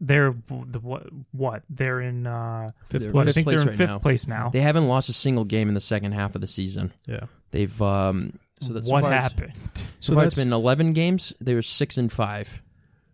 They're 0.06 0.34
the 0.48 0.80
what? 0.80 1.06
What 1.32 1.62
they're 1.70 2.00
in? 2.00 2.26
uh 2.26 2.68
Fifth 2.88 3.02
They're 3.02 3.12
well, 3.12 3.28
I 3.28 3.32
think 3.32 3.46
they're 3.46 3.60
in 3.60 3.66
right 3.68 3.76
fifth 3.76 3.90
now. 3.90 3.98
place 3.98 4.28
now. 4.28 4.50
They 4.50 4.60
haven't 4.60 4.86
lost 4.86 5.08
a 5.08 5.12
single 5.12 5.44
game 5.44 5.68
in 5.68 5.74
the 5.74 5.80
second 5.80 6.12
half 6.12 6.34
of 6.34 6.40
the 6.40 6.46
season. 6.46 6.92
Yeah. 7.06 7.24
They've 7.50 7.80
um. 7.82 8.38
So 8.60 8.72
that's 8.72 8.90
what 8.90 9.00
so 9.00 9.06
far 9.08 9.12
it's- 9.12 9.32
happened? 9.32 9.52
So, 9.74 9.84
So 10.00 10.14
far, 10.14 10.24
it's 10.24 10.34
that's- 10.36 10.44
been 10.46 10.52
11 10.52 10.92
games. 10.92 11.32
They 11.40 11.54
were 11.54 11.62
six 11.62 11.96
and 11.98 12.10
five, 12.10 12.62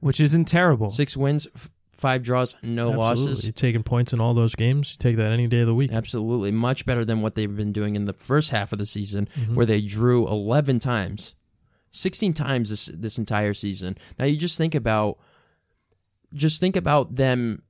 Which 0.01 0.21
isn't 0.21 0.45
terrible. 0.47 0.91
six 0.91 1.17
wins, 1.17 1.47
f- 1.57 1.71
five 1.93 2.23
draws, 2.23 2.55
no 2.63 2.89
Absolutely. 2.91 2.97
losses. 2.99 3.45
You're 3.45 3.53
taking 3.53 3.83
points 3.83 4.13
in 4.13 4.21
all 4.21 4.35
those 4.35 4.55
games. 4.55 4.93
You 4.93 4.99
take 4.99 5.17
that 5.17 5.33
any 5.33 5.47
day 5.47 5.61
of 5.61 5.67
the 5.67 5.75
week. 5.75 5.93
Absolutely, 5.93 6.51
much 6.53 6.85
better 6.87 7.05
than 7.05 7.21
what 7.23 7.35
they've 7.35 7.55
been 7.57 7.73
doing 7.73 7.97
in 7.97 8.05
the 8.05 8.13
first 8.13 8.51
half 8.51 8.73
of 8.73 8.79
the 8.79 8.87
season, 8.87 9.29
Mhm. 9.35 9.55
where 9.55 9.67
they 9.67 9.81
drew 9.81 10.27
11 10.29 10.79
times, 10.79 11.35
16 11.91 12.33
times 12.33 12.71
this 12.71 12.87
this 12.95 13.19
entire 13.19 13.55
season. 13.55 13.97
Now 14.19 14.27
you 14.27 14.37
just 14.37 14.57
think 14.59 14.75
about, 14.75 15.19
just 16.35 16.61
think 16.61 16.77
about 16.77 17.17
them 17.17 17.63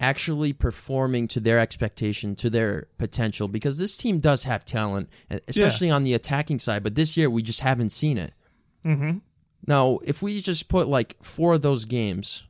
actually 0.00 0.52
performing 0.52 1.28
to 1.28 1.38
their 1.40 1.58
expectation, 1.58 2.34
to 2.34 2.50
their 2.50 2.88
potential, 2.98 3.46
because 3.48 3.78
this 3.78 3.96
team 3.96 4.18
does 4.18 4.44
have 4.44 4.64
talent, 4.64 5.08
especially 5.46 5.90
on 5.90 6.02
the 6.02 6.14
attacking 6.14 6.58
side. 6.58 6.82
But 6.82 6.94
this 6.96 7.16
year 7.16 7.30
we 7.30 7.42
just 7.42 7.60
haven't 7.60 7.90
seen 7.90 8.18
it. 8.18 8.32
mm-hmm. 8.84 9.18
Now, 9.64 9.98
if 10.04 10.22
we 10.22 10.40
just 10.40 10.68
put 10.68 10.88
like 10.88 11.16
four 11.22 11.54
of 11.54 11.62
those 11.62 11.84
games, 11.84 12.44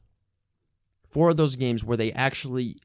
four 1.10 1.28
of 1.28 1.36
those 1.36 1.56
games 1.56 1.84
where 1.84 1.98
they 1.98 2.10
actually 2.12 2.76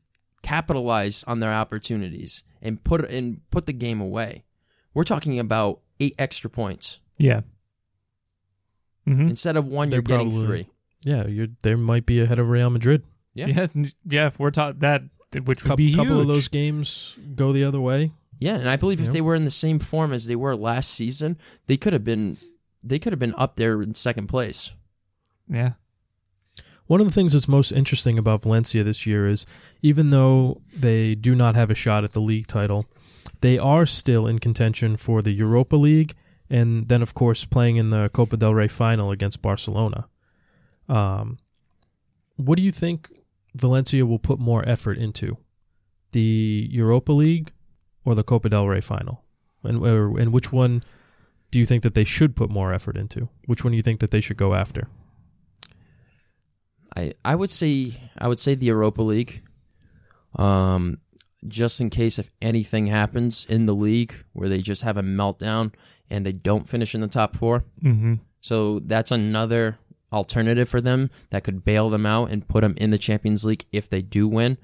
capitalize 0.41 1.23
on 1.23 1.39
their 1.39 1.53
opportunities 1.53 2.43
and 2.61 2.83
put 2.83 3.09
and 3.09 3.39
put 3.51 3.67
the 3.67 3.73
game 3.73 4.01
away, 4.01 4.43
we're 4.93 5.05
talking 5.05 5.39
about 5.39 5.79
eight 6.01 6.13
extra 6.19 6.49
points 6.49 6.99
Yeah. 7.17 7.41
Mm-hmm. 9.07 9.29
instead 9.29 9.55
of 9.55 9.65
one. 9.67 9.89
They're 9.89 9.99
you're 9.99 10.17
getting 10.17 10.31
three. 10.31 10.67
Yeah, 11.03 11.27
you're 11.27 11.47
they 11.63 11.75
might 11.75 12.05
be 12.05 12.19
ahead 12.21 12.39
of 12.39 12.49
Real 12.49 12.69
Madrid. 12.69 13.03
Yeah. 13.33 13.47
Yeah. 13.47 13.67
n- 13.75 13.91
Yeah. 14.05 14.31
We're 14.37 14.51
taught 14.51 14.79
that, 14.79 15.03
which 15.33 15.45
would 15.45 15.59
Couple, 15.69 15.75
be 15.77 15.87
huge. 15.87 15.95
couple 15.97 16.19
of 16.19 16.27
those 16.27 16.47
games 16.47 17.15
go 17.35 17.51
the 17.53 17.63
other 17.63 17.79
way. 17.79 18.11
Yeah, 18.39 18.55
and 18.57 18.69
I 18.69 18.75
believe 18.75 18.99
if 18.99 19.05
Yeah. 19.07 19.11
they 19.13 19.21
were 19.21 19.35
in 19.35 19.43
the 19.45 19.51
same 19.51 19.79
form 19.79 20.11
as 20.13 20.27
they 20.27 20.35
were 20.35 20.55
last 20.55 20.91
season, 20.91 21.37
they 21.67 21.77
could 21.77 21.93
have 21.93 22.03
been 22.03 22.37
they 22.83 22.99
could 22.99 23.11
have 23.11 23.19
been 23.19 23.33
up 23.37 23.55
there 23.57 23.81
in 23.81 23.93
second 23.93 24.27
place. 24.27 24.73
Yeah. 25.49 25.73
One 26.85 27.01
of 27.01 27.07
the 27.07 27.11
things 27.13 27.33
that's 27.33 27.47
most 27.47 27.71
interesting 27.73 28.17
about 28.17 28.43
Valencia 28.43 28.83
this 28.83 29.05
year 29.05 29.27
is 29.27 29.45
even 29.81 30.09
though 30.11 30.61
they 30.73 31.15
do 31.15 31.35
not 31.35 31.55
have 31.55 31.69
a 31.69 31.75
shot 31.75 32.03
at 32.05 32.11
the 32.13 32.21
league 32.21 32.47
title, 32.47 32.85
they 33.41 33.57
are 33.57 33.85
still 33.85 34.25
in 34.25 34.39
contention 34.39 34.95
for 34.95 35.21
the 35.21 35.31
Europa 35.31 35.75
League 35.75 36.13
and 36.49 36.87
then, 36.87 37.01
of 37.01 37.13
course, 37.13 37.43
playing 37.43 37.75
in 37.75 37.89
the 37.89 38.09
Copa 38.13 38.37
del 38.37 38.53
Rey 38.53 38.69
final 38.69 39.11
against 39.11 39.41
Barcelona. 39.41 40.07
Um, 40.89 41.37
what 42.35 42.57
do 42.57 42.63
you 42.63 42.71
think 42.71 43.11
Valencia 43.55 44.05
will 44.05 44.19
put 44.19 44.39
more 44.39 44.67
effort 44.67 44.97
into? 44.97 45.37
The 46.11 46.67
Europa 46.71 47.11
League 47.11 47.51
or 48.05 48.15
the 48.15 48.23
Copa 48.23 48.49
del 48.49 48.67
Rey 48.67 48.81
final? 48.81 49.23
And, 49.63 49.85
or, 49.85 50.17
and 50.17 50.31
which 50.31 50.51
one 50.51 50.83
do 51.51 51.59
you 51.59 51.65
think 51.65 51.83
that 51.83 51.93
they 51.93 52.03
should 52.03 52.35
put 52.35 52.49
more 52.49 52.73
effort 52.73 52.97
into? 52.97 53.29
Which 53.45 53.63
one 53.63 53.71
do 53.71 53.77
you 53.77 53.83
think 53.83 53.99
that 53.99 54.11
they 54.11 54.21
should 54.21 54.37
go 54.37 54.53
after? 54.53 54.87
I 56.95 57.13
I 57.23 57.35
would 57.35 57.49
say 57.49 57.93
I 58.17 58.27
would 58.27 58.39
say 58.39 58.55
the 58.55 58.67
Europa 58.67 59.01
League. 59.01 59.43
Um 60.35 60.99
just 61.47 61.79
in 61.79 61.89
case 61.89 62.19
if 62.19 62.29
anything 62.41 62.87
happens 62.87 63.45
in 63.45 63.65
the 63.65 63.75
league 63.75 64.13
where 64.33 64.49
they 64.49 64.61
just 64.61 64.81
have 64.81 64.97
a 64.97 65.03
meltdown 65.03 65.73
and 66.09 66.25
they 66.25 66.31
don't 66.31 66.67
finish 66.67 66.95
in 66.95 67.01
the 67.01 67.07
top 67.07 67.35
4. 67.35 67.63
Mm-hmm. 67.83 68.15
So 68.41 68.79
that's 68.79 69.11
another 69.11 69.77
alternative 70.13 70.69
for 70.69 70.81
them 70.81 71.09
that 71.31 71.43
could 71.43 71.63
bail 71.65 71.89
them 71.89 72.05
out 72.05 72.31
and 72.31 72.47
put 72.47 72.61
them 72.61 72.75
in 72.77 72.91
the 72.91 72.97
Champions 72.97 73.43
League 73.45 73.65
if 73.71 73.89
they 73.89 74.01
do 74.01 74.27
win. 74.27 74.57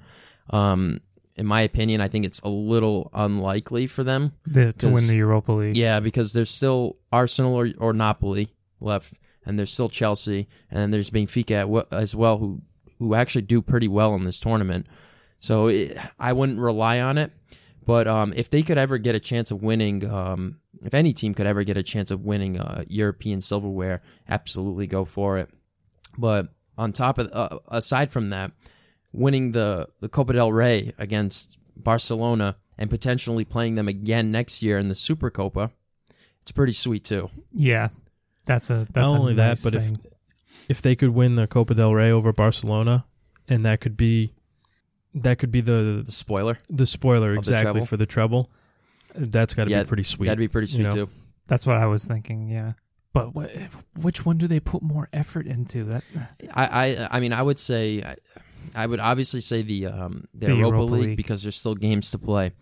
Um 0.50 0.98
in 1.36 1.46
my 1.46 1.62
opinion, 1.62 2.00
I 2.00 2.06
think 2.06 2.24
it's 2.24 2.38
a 2.42 2.48
little 2.48 3.10
unlikely 3.12 3.88
for 3.88 4.04
them 4.04 4.30
The, 4.46 4.72
to 4.74 4.88
win 4.88 5.04
the 5.08 5.16
Europa 5.16 5.50
League. 5.50 5.76
yeah, 5.76 5.98
because 5.98 6.32
there's 6.32 6.48
still 6.48 6.96
Arsenal 7.10 7.56
or, 7.56 7.68
or 7.78 7.92
Napoli 7.92 8.50
left, 8.80 9.14
and 9.44 9.58
there's 9.58 9.72
still 9.72 9.88
Chelsea, 9.88 10.46
and 10.70 10.78
then 10.78 10.90
there's 10.92 11.10
Benfica 11.10 11.84
as 11.90 12.14
well, 12.14 12.38
who 12.38 12.62
who 13.00 13.14
actually 13.16 13.42
do 13.42 13.60
pretty 13.60 13.88
well 13.88 14.14
in 14.14 14.22
this 14.22 14.38
tournament. 14.38 14.86
So 15.40 15.66
it, 15.66 15.98
I 16.20 16.32
wouldn't 16.32 16.60
rely 16.60 17.00
on 17.00 17.18
it, 17.18 17.32
but 17.86 18.08
um, 18.08 18.32
if 18.36 18.50
they 18.50 18.62
could 18.62 18.78
ever 18.78 18.98
get 18.98 19.14
a 19.14 19.20
chance 19.20 19.50
of 19.50 19.62
winning, 19.62 20.08
um, 20.10 20.58
if 20.84 20.94
any 20.94 21.12
team 21.12 21.34
could 21.34 21.46
ever 21.46 21.64
get 21.64 21.76
a 21.76 21.82
chance 21.82 22.10
of 22.10 22.24
winning 22.24 22.58
uh, 22.60 22.84
European 22.88 23.40
silverware, 23.40 24.02
absolutely 24.28 24.86
go 24.86 25.04
for 25.04 25.38
it. 25.38 25.50
But 26.16 26.48
on 26.78 26.92
top 26.92 27.18
of 27.18 27.28
uh, 27.32 27.58
aside 27.68 28.10
from 28.10 28.30
that, 28.30 28.52
winning 29.12 29.52
the 29.52 29.88
the 30.00 30.08
Copa 30.08 30.32
del 30.32 30.52
Rey 30.52 30.92
against 30.98 31.58
Barcelona 31.76 32.56
and 32.78 32.90
potentially 32.90 33.44
playing 33.44 33.74
them 33.76 33.88
again 33.88 34.30
next 34.30 34.62
year 34.62 34.78
in 34.78 34.88
the 34.88 34.94
Super 34.94 35.30
Copa, 35.30 35.70
it's 36.42 36.52
pretty 36.52 36.72
sweet 36.72 37.04
too. 37.04 37.30
Yeah. 37.52 37.88
That's 38.46 38.68
a 38.70 38.86
that's 38.92 39.12
Not 39.12 39.16
a 39.16 39.20
only 39.20 39.34
nice 39.34 39.62
that, 39.62 39.72
but 39.72 39.80
if 39.80 39.86
thing. 39.86 39.96
if 40.68 40.82
they 40.82 40.94
could 40.94 41.10
win 41.10 41.34
the 41.36 41.46
Copa 41.46 41.74
del 41.74 41.94
Rey 41.94 42.10
over 42.10 42.32
Barcelona, 42.32 43.06
and 43.48 43.64
that 43.64 43.80
could 43.80 43.96
be 43.96 44.32
that 45.14 45.38
could 45.38 45.50
be 45.52 45.60
the 45.60 46.02
The 46.04 46.12
spoiler, 46.12 46.58
the 46.68 46.86
spoiler 46.86 47.32
the 47.32 47.38
exactly 47.38 47.64
treble? 47.72 47.86
for 47.86 47.96
the 47.96 48.06
treble. 48.06 48.50
That's 49.14 49.54
got 49.54 49.64
to 49.64 49.70
Yeah, 49.70 49.82
be 49.82 49.88
pretty 49.88 50.02
sweet. 50.02 50.26
that'd 50.26 50.38
be 50.38 50.48
pretty 50.48 50.66
you 50.66 50.84
sweet 50.84 50.84
know. 50.84 51.06
too. 51.06 51.10
that's 51.46 51.66
what 51.66 51.76
I 51.76 51.86
was 51.86 52.04
thinking. 52.06 52.48
Yeah. 52.50 52.72
But 53.12 53.30
wh- 53.30 54.04
which 54.04 54.26
one 54.26 54.38
do 54.38 54.48
they 54.48 54.58
put 54.58 54.82
more 54.82 55.08
effort 55.12 55.46
into? 55.46 55.84
That 55.84 56.02
I, 56.52 56.64
I 56.66 57.08
I 57.16 57.20
mean 57.20 57.32
I 57.32 57.42
would 57.42 57.60
say 57.60 58.02
I, 58.02 58.16
I 58.74 58.86
would 58.86 58.98
obviously 58.98 59.40
say 59.40 59.62
the 59.62 59.86
um 59.86 60.26
the, 60.34 60.46
The 60.46 60.54
Europa, 60.56 60.76
Europa 60.78 60.92
League, 60.92 61.06
League. 61.10 61.16
because 61.16 61.42
there's 61.44 61.56
still 61.56 61.76
games 61.76 62.10
to 62.10 62.18
play. 62.18 62.52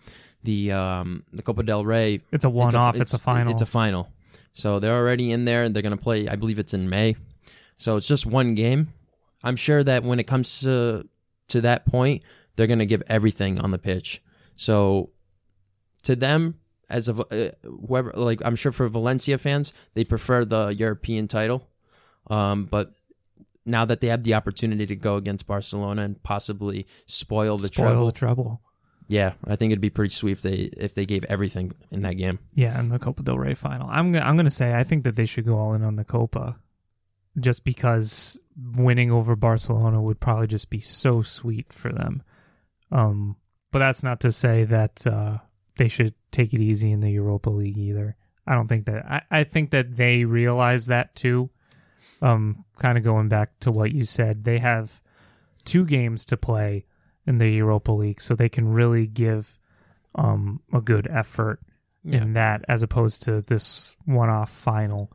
The 0.44 0.72
um 0.72 1.24
the 1.32 1.42
Copa 1.42 1.62
del 1.62 1.84
Rey 1.86 2.20
it's 2.32 2.44
a 2.44 2.50
one-off. 2.50 3.00
It's 3.00 3.14
a, 3.14 3.18
final. 3.18 3.50
It's 3.52 3.62
a 3.62 3.66
final. 3.66 4.12
So 4.52 4.78
they're 4.78 4.94
already 4.96 5.30
in 5.30 5.46
there. 5.46 5.62
And 5.64 5.74
they're 5.74 5.82
going 5.82 5.96
to 5.96 6.02
play. 6.02 6.28
I 6.28 6.36
believe 6.36 6.58
it's 6.58 6.74
in 6.74 6.90
May. 6.90 7.16
So 7.76 7.96
it's 7.96 8.06
just 8.06 8.26
one 8.26 8.54
game. 8.54 8.92
I'm 9.42 9.56
sure 9.56 9.82
that 9.82 10.02
when 10.02 10.18
it 10.20 10.24
comes 10.26 10.60
to 10.60 11.08
to 11.48 11.60
that 11.62 11.86
point, 11.86 12.22
they're 12.56 12.66
going 12.66 12.78
to 12.78 12.86
give 12.86 13.02
everything 13.06 13.60
on 13.60 13.70
the 13.70 13.78
pitch. 13.78 14.22
So 14.54 15.10
to 16.04 16.16
them, 16.16 16.58
as 16.90 17.08
of 17.08 17.20
uh, 17.20 17.48
whoever, 17.62 18.12
like 18.14 18.44
I'm 18.44 18.56
sure 18.56 18.72
for 18.72 18.88
Valencia 18.88 19.38
fans, 19.38 19.72
they 19.94 20.04
prefer 20.04 20.44
the 20.44 20.68
European 20.68 21.28
title. 21.28 21.68
Um, 22.28 22.66
but 22.66 22.94
now 23.64 23.84
that 23.84 24.00
they 24.00 24.08
have 24.08 24.22
the 24.24 24.34
opportunity 24.34 24.86
to 24.86 24.96
go 24.96 25.16
against 25.16 25.46
Barcelona 25.46 26.02
and 26.02 26.22
possibly 26.22 26.86
spoil 27.06 27.56
the 27.56 27.68
trouble. 27.68 27.90
Spoil 27.90 28.10
treble, 28.10 28.44
the 28.44 28.44
treble. 28.44 28.60
yeah, 29.08 29.32
I 29.46 29.56
think 29.56 29.72
it'd 29.72 29.80
be 29.80 29.90
pretty 29.90 30.12
sweet 30.12 30.32
if 30.32 30.42
they 30.42 30.70
if 30.76 30.94
they 30.94 31.06
gave 31.06 31.24
everything 31.24 31.72
in 31.90 32.02
that 32.02 32.14
game. 32.14 32.38
Yeah, 32.54 32.78
in 32.78 32.88
the 32.88 32.98
Copa 32.98 33.22
del 33.22 33.38
Rey 33.38 33.54
final. 33.54 33.88
I'm 33.90 34.14
I'm 34.16 34.36
going 34.36 34.44
to 34.44 34.50
say 34.50 34.74
I 34.74 34.84
think 34.84 35.04
that 35.04 35.16
they 35.16 35.26
should 35.26 35.46
go 35.46 35.58
all 35.58 35.74
in 35.74 35.82
on 35.82 35.96
the 35.96 36.04
Copa, 36.04 36.58
just 37.38 37.64
because 37.64 38.42
winning 38.56 39.10
over 39.10 39.36
Barcelona 39.36 40.02
would 40.02 40.20
probably 40.20 40.46
just 40.46 40.70
be 40.70 40.80
so 40.80 41.22
sweet 41.22 41.72
for 41.72 41.92
them. 41.92 42.22
Um, 42.92 43.36
but 43.72 43.78
that's 43.80 44.02
not 44.04 44.20
to 44.20 44.30
say 44.32 44.64
that 44.64 45.06
uh, 45.06 45.38
they 45.76 45.88
should 45.88 46.14
take 46.30 46.52
it 46.54 46.60
easy 46.60 46.92
in 46.92 47.00
the 47.00 47.10
Europa 47.10 47.50
League 47.50 47.78
either. 47.78 48.16
I 48.46 48.54
don't 48.54 48.68
think 48.68 48.86
that. 48.86 49.04
I, 49.06 49.22
I 49.40 49.44
think 49.44 49.70
that 49.70 49.96
they 49.96 50.24
realize 50.24 50.86
that 50.86 51.14
too. 51.16 51.50
Um, 52.20 52.64
kind 52.78 52.98
of 52.98 53.04
going 53.04 53.28
back 53.28 53.58
to 53.60 53.70
what 53.72 53.92
you 53.92 54.04
said, 54.04 54.44
they 54.44 54.58
have 54.58 55.00
two 55.64 55.84
games 55.84 56.26
to 56.26 56.36
play 56.36 56.84
in 57.26 57.38
the 57.38 57.48
Europa 57.50 57.92
League, 57.92 58.20
so 58.20 58.34
they 58.34 58.48
can 58.48 58.68
really 58.68 59.06
give 59.06 59.58
um 60.14 60.60
a 60.72 60.80
good 60.80 61.06
effort 61.10 61.60
Yeah. 62.04 62.22
in 62.22 62.32
that 62.34 62.64
as 62.68 62.82
opposed 62.82 63.22
to 63.22 63.40
this 63.40 63.96
one-off 64.04 64.50
final. 64.50 65.10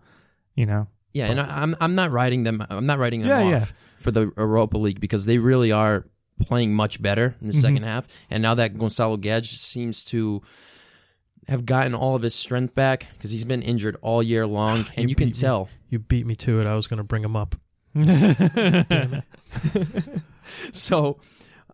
You 0.55 0.65
know, 0.65 0.87
Yeah, 1.13 1.29
and 1.29 1.39
I, 1.39 1.61
I'm 1.61 1.75
I'm 1.79 1.93
not 1.95 2.09
writing 2.11 2.43
them. 2.43 2.65
I'm 2.69 2.85
not 2.87 2.97
writing 2.97 3.21
them 3.21 3.29
Yeah, 3.29 3.57
off 3.57 3.61
yeah. 3.61 3.65
for 3.99 4.11
the 4.11 4.31
Europa 4.37 4.77
League 4.77 4.99
because 4.99 5.25
they 5.25 5.37
really 5.37 5.71
are 5.71 6.07
playing 6.39 6.73
much 6.73 7.01
better 7.01 7.35
in 7.41 7.47
the 7.47 7.53
Mhm. 7.53 7.61
second 7.61 7.83
half. 7.83 8.07
And 8.29 8.41
now 8.43 8.55
that 8.55 8.77
Gonzalo 8.77 9.17
Guedes 9.17 9.45
seems 9.47 10.03
to 10.05 10.41
have 11.47 11.65
gotten 11.65 11.93
all 11.95 12.15
of 12.15 12.21
his 12.21 12.35
strength 12.35 12.75
back 12.75 13.07
because 13.13 13.31
he's 13.31 13.43
been 13.45 13.61
injured 13.61 13.95
all 14.01 14.21
year 14.21 14.45
long, 14.45 14.79
and 14.95 15.03
You 15.03 15.09
you 15.09 15.15
can 15.15 15.27
me. 15.27 15.33
tell. 15.33 15.69
You 15.89 15.99
beat 15.99 16.25
me 16.25 16.35
to 16.35 16.59
it. 16.59 16.67
I 16.67 16.75
was 16.75 16.87
going 16.87 16.97
to 16.97 17.03
bring 17.03 17.23
him 17.23 17.35
up. 17.35 17.55
So 20.71 21.19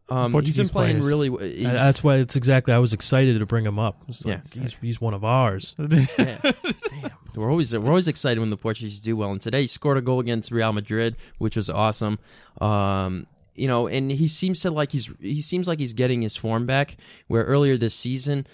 um, 0.09 0.33
he's 0.41 0.57
been 0.57 0.67
playing 0.67 0.95
players. 1.01 1.07
really. 1.07 1.29
He's, 1.55 1.63
That's 1.63 2.03
why 2.03 2.15
it's 2.17 2.35
exactly. 2.35 2.73
I 2.73 2.77
was 2.79 2.91
excited 2.93 3.39
to 3.39 3.45
bring 3.45 3.65
him 3.65 3.79
up. 3.79 4.01
Like, 4.07 4.25
Yeah. 4.25 4.61
he's, 4.63 4.75
he's 4.81 5.01
one 5.01 5.13
of 5.13 5.23
ours. 5.23 5.75
yeah. 5.79 5.97
Damn. 6.17 7.11
We're 7.35 7.49
always 7.49 7.73
we're 7.77 7.87
always 7.89 8.07
excited 8.07 8.39
when 8.39 8.49
the 8.49 8.57
Portuguese 8.57 8.99
do 8.99 9.15
well. 9.15 9.31
And 9.31 9.39
today 9.41 9.61
he 9.61 9.67
scored 9.67 9.97
a 9.97 10.01
goal 10.01 10.19
against 10.19 10.51
Real 10.51 10.73
Madrid, 10.73 11.15
which 11.37 11.55
was 11.55 11.69
awesome. 11.69 12.19
Um, 12.61 13.27
you 13.55 13.67
know, 13.67 13.87
and 13.87 14.11
he 14.11 14.27
seems 14.27 14.61
to 14.61 14.71
like 14.71 14.91
he's 14.91 15.11
he 15.19 15.41
seems 15.41 15.67
like 15.67 15.79
he's 15.79 15.93
getting 15.93 16.21
his 16.21 16.35
form 16.35 16.65
back. 16.65 16.97
Where 17.27 17.43
earlier 17.43 17.77
this 17.77 17.95
season, 17.95 18.47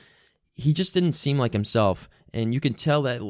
he 0.53 0.73
just 0.73 0.93
didn't 0.93 1.13
seem 1.13 1.37
like 1.37 1.53
himself, 1.53 2.09
and 2.33 2.53
you 2.53 2.59
can 2.59 2.73
tell 2.73 3.01
that 3.03 3.21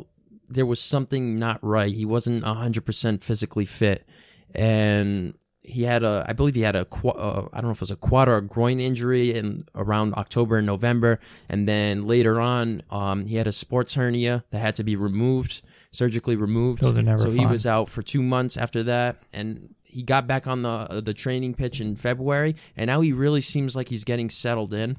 there 0.50 0.66
was 0.66 0.82
something 0.82 1.36
not 1.36 1.60
right. 1.62 1.94
He 1.94 2.06
wasn't 2.06 2.44
hundred 2.44 2.86
percent 2.86 3.24
physically 3.24 3.66
fit, 3.66 4.08
and 4.56 5.36
he 5.70 5.84
had 5.84 6.04
a, 6.04 6.26
I 6.28 6.34
believe 6.34 6.56
he 6.56 6.62
had 6.62 6.76
a, 6.76 6.88
uh, 7.06 7.48
I 7.54 7.58
don't 7.58 7.66
know 7.66 7.72
if 7.72 7.78
it 7.78 7.82
was 7.82 7.92
a 7.92 7.96
quad 7.96 8.28
or 8.28 8.38
a 8.38 8.42
groin 8.42 8.80
injury 8.80 9.34
in 9.34 9.60
around 9.76 10.16
October 10.16 10.58
and 10.58 10.66
November, 10.66 11.20
and 11.48 11.68
then 11.68 12.04
later 12.04 12.40
on, 12.40 12.82
um, 12.90 13.26
he 13.26 13.36
had 13.36 13.46
a 13.46 13.52
sports 13.52 13.94
hernia 13.94 14.44
that 14.50 14.60
had 14.60 14.76
to 14.78 14.84
be 14.84 14.96
removed, 14.96 15.62
surgically 15.92 16.36
removed. 16.36 16.82
Those 16.82 16.98
are 16.98 17.04
never 17.04 17.20
so 17.20 17.30
he 17.30 17.46
was 17.46 17.66
out 17.68 17.88
for 17.88 18.02
two 18.02 18.24
months 18.24 18.58
after 18.58 18.84
that, 18.84 19.18
and 19.32 19.76
he 19.90 20.04
got 20.04 20.28
back 20.28 20.48
on 20.48 20.62
the 20.62 21.02
the 21.04 21.14
training 21.14 21.54
pitch 21.56 21.82
in 21.82 21.96
February, 21.96 22.56
and 22.78 22.88
now 22.88 23.02
he 23.02 23.14
really 23.14 23.42
seems 23.42 23.76
like 23.76 23.90
he's 23.90 24.04
getting 24.04 24.30
settled 24.30 24.74
in 24.74 24.98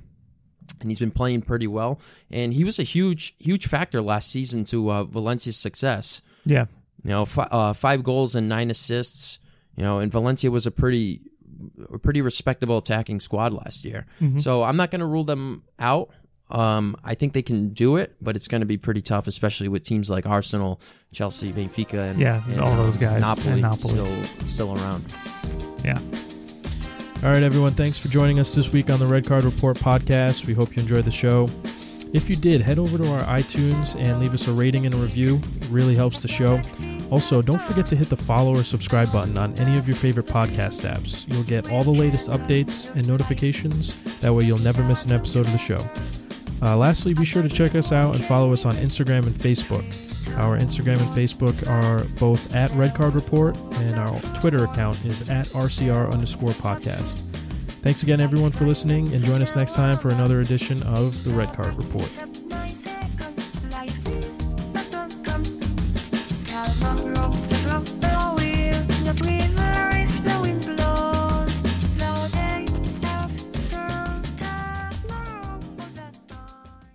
and 0.80 0.90
he's 0.90 0.98
been 0.98 1.10
playing 1.10 1.42
pretty 1.42 1.66
well. 1.66 2.00
And 2.30 2.54
he 2.54 2.64
was 2.64 2.78
a 2.78 2.82
huge, 2.82 3.34
huge 3.38 3.66
factor 3.66 4.00
last 4.00 4.30
season 4.30 4.64
to 4.64 4.90
uh, 4.90 5.04
Valencia's 5.04 5.56
success. 5.56 6.22
Yeah. 6.44 6.66
You 7.04 7.10
know, 7.10 7.24
fi- 7.24 7.48
uh, 7.50 7.72
five 7.72 8.02
goals 8.02 8.34
and 8.34 8.48
nine 8.48 8.70
assists. 8.70 9.38
You 9.76 9.82
know, 9.84 9.98
and 9.98 10.12
Valencia 10.12 10.50
was 10.50 10.66
a 10.66 10.70
pretty, 10.70 11.22
a 11.92 11.98
pretty 11.98 12.20
respectable 12.20 12.78
attacking 12.78 13.20
squad 13.20 13.52
last 13.52 13.84
year. 13.84 14.06
So 14.38 14.62
I'm 14.62 14.76
not 14.76 14.90
going 14.90 15.00
to 15.00 15.06
rule 15.06 15.24
them 15.24 15.64
out. 15.78 16.10
Um, 16.50 16.96
I 17.04 17.14
think 17.14 17.32
they 17.32 17.42
can 17.42 17.70
do 17.70 17.96
it, 17.96 18.16
but 18.20 18.36
it's 18.36 18.48
going 18.48 18.60
to 18.60 18.66
be 18.66 18.76
pretty 18.76 19.02
tough, 19.02 19.26
especially 19.26 19.68
with 19.68 19.84
teams 19.84 20.10
like 20.10 20.26
Arsenal, 20.26 20.80
Chelsea, 21.12 21.52
Benfica, 21.52 22.10
and 22.10 22.18
Yeah, 22.18 22.42
and, 22.48 22.60
all 22.60 22.74
those 22.76 22.96
um, 22.96 23.02
guys, 23.02 23.20
Napoli, 23.20 23.52
and 23.52 23.62
Napoli. 23.62 23.78
still 23.78 24.24
still 24.46 24.74
around. 24.76 25.04
Yeah. 25.84 25.98
All 27.22 27.30
right, 27.30 27.42
everyone. 27.42 27.74
Thanks 27.74 27.98
for 27.98 28.08
joining 28.08 28.38
us 28.40 28.54
this 28.54 28.72
week 28.72 28.90
on 28.90 28.98
the 28.98 29.06
Red 29.06 29.26
Card 29.26 29.44
Report 29.44 29.76
podcast. 29.76 30.46
We 30.46 30.54
hope 30.54 30.74
you 30.74 30.82
enjoyed 30.82 31.04
the 31.04 31.10
show. 31.10 31.50
If 32.12 32.28
you 32.28 32.34
did, 32.34 32.60
head 32.60 32.78
over 32.78 32.98
to 32.98 33.06
our 33.12 33.22
iTunes 33.24 33.94
and 33.94 34.18
leave 34.18 34.34
us 34.34 34.48
a 34.48 34.52
rating 34.52 34.84
and 34.86 34.94
a 34.94 34.98
review. 34.98 35.40
It 35.60 35.68
really 35.68 35.94
helps 35.94 36.22
the 36.22 36.28
show. 36.28 36.60
Also, 37.10 37.42
don't 37.42 37.60
forget 37.60 37.86
to 37.86 37.96
hit 37.96 38.08
the 38.08 38.16
follow 38.16 38.56
or 38.56 38.64
subscribe 38.64 39.12
button 39.12 39.36
on 39.38 39.54
any 39.58 39.78
of 39.78 39.86
your 39.86 39.96
favorite 39.96 40.26
podcast 40.26 40.88
apps. 40.88 41.30
You'll 41.32 41.44
get 41.44 41.70
all 41.70 41.84
the 41.84 41.90
latest 41.90 42.28
updates 42.28 42.92
and 42.96 43.06
notifications. 43.06 43.96
That 44.20 44.32
way, 44.32 44.44
you'll 44.44 44.58
never 44.58 44.82
miss 44.82 45.04
an 45.06 45.12
episode 45.12 45.46
of 45.46 45.52
the 45.52 45.58
show. 45.58 45.88
Uh, 46.62 46.76
lastly, 46.76 47.14
be 47.14 47.24
sure 47.24 47.42
to 47.42 47.48
check 47.48 47.74
us 47.74 47.92
out 47.92 48.14
and 48.14 48.24
follow 48.24 48.52
us 48.52 48.66
on 48.66 48.74
Instagram 48.74 49.26
and 49.26 49.34
Facebook. 49.34 49.84
Our 50.36 50.58
Instagram 50.58 50.98
and 50.98 51.10
Facebook 51.10 51.66
are 51.68 52.04
both 52.18 52.54
at 52.54 52.70
Red 52.72 52.94
Card 52.94 53.14
Report, 53.14 53.56
and 53.56 53.96
our 53.96 54.20
Twitter 54.34 54.64
account 54.64 55.04
is 55.04 55.28
at 55.28 55.46
RCR 55.48 56.12
underscore 56.12 56.50
podcast. 56.50 57.24
Thanks 57.82 58.02
again, 58.02 58.20
everyone, 58.20 58.50
for 58.50 58.66
listening, 58.66 59.12
and 59.14 59.24
join 59.24 59.40
us 59.42 59.56
next 59.56 59.74
time 59.74 59.96
for 59.96 60.10
another 60.10 60.40
edition 60.40 60.82
of 60.82 61.24
the 61.24 61.30
Red 61.30 61.52
Card 61.54 61.74
Report. 61.74 62.29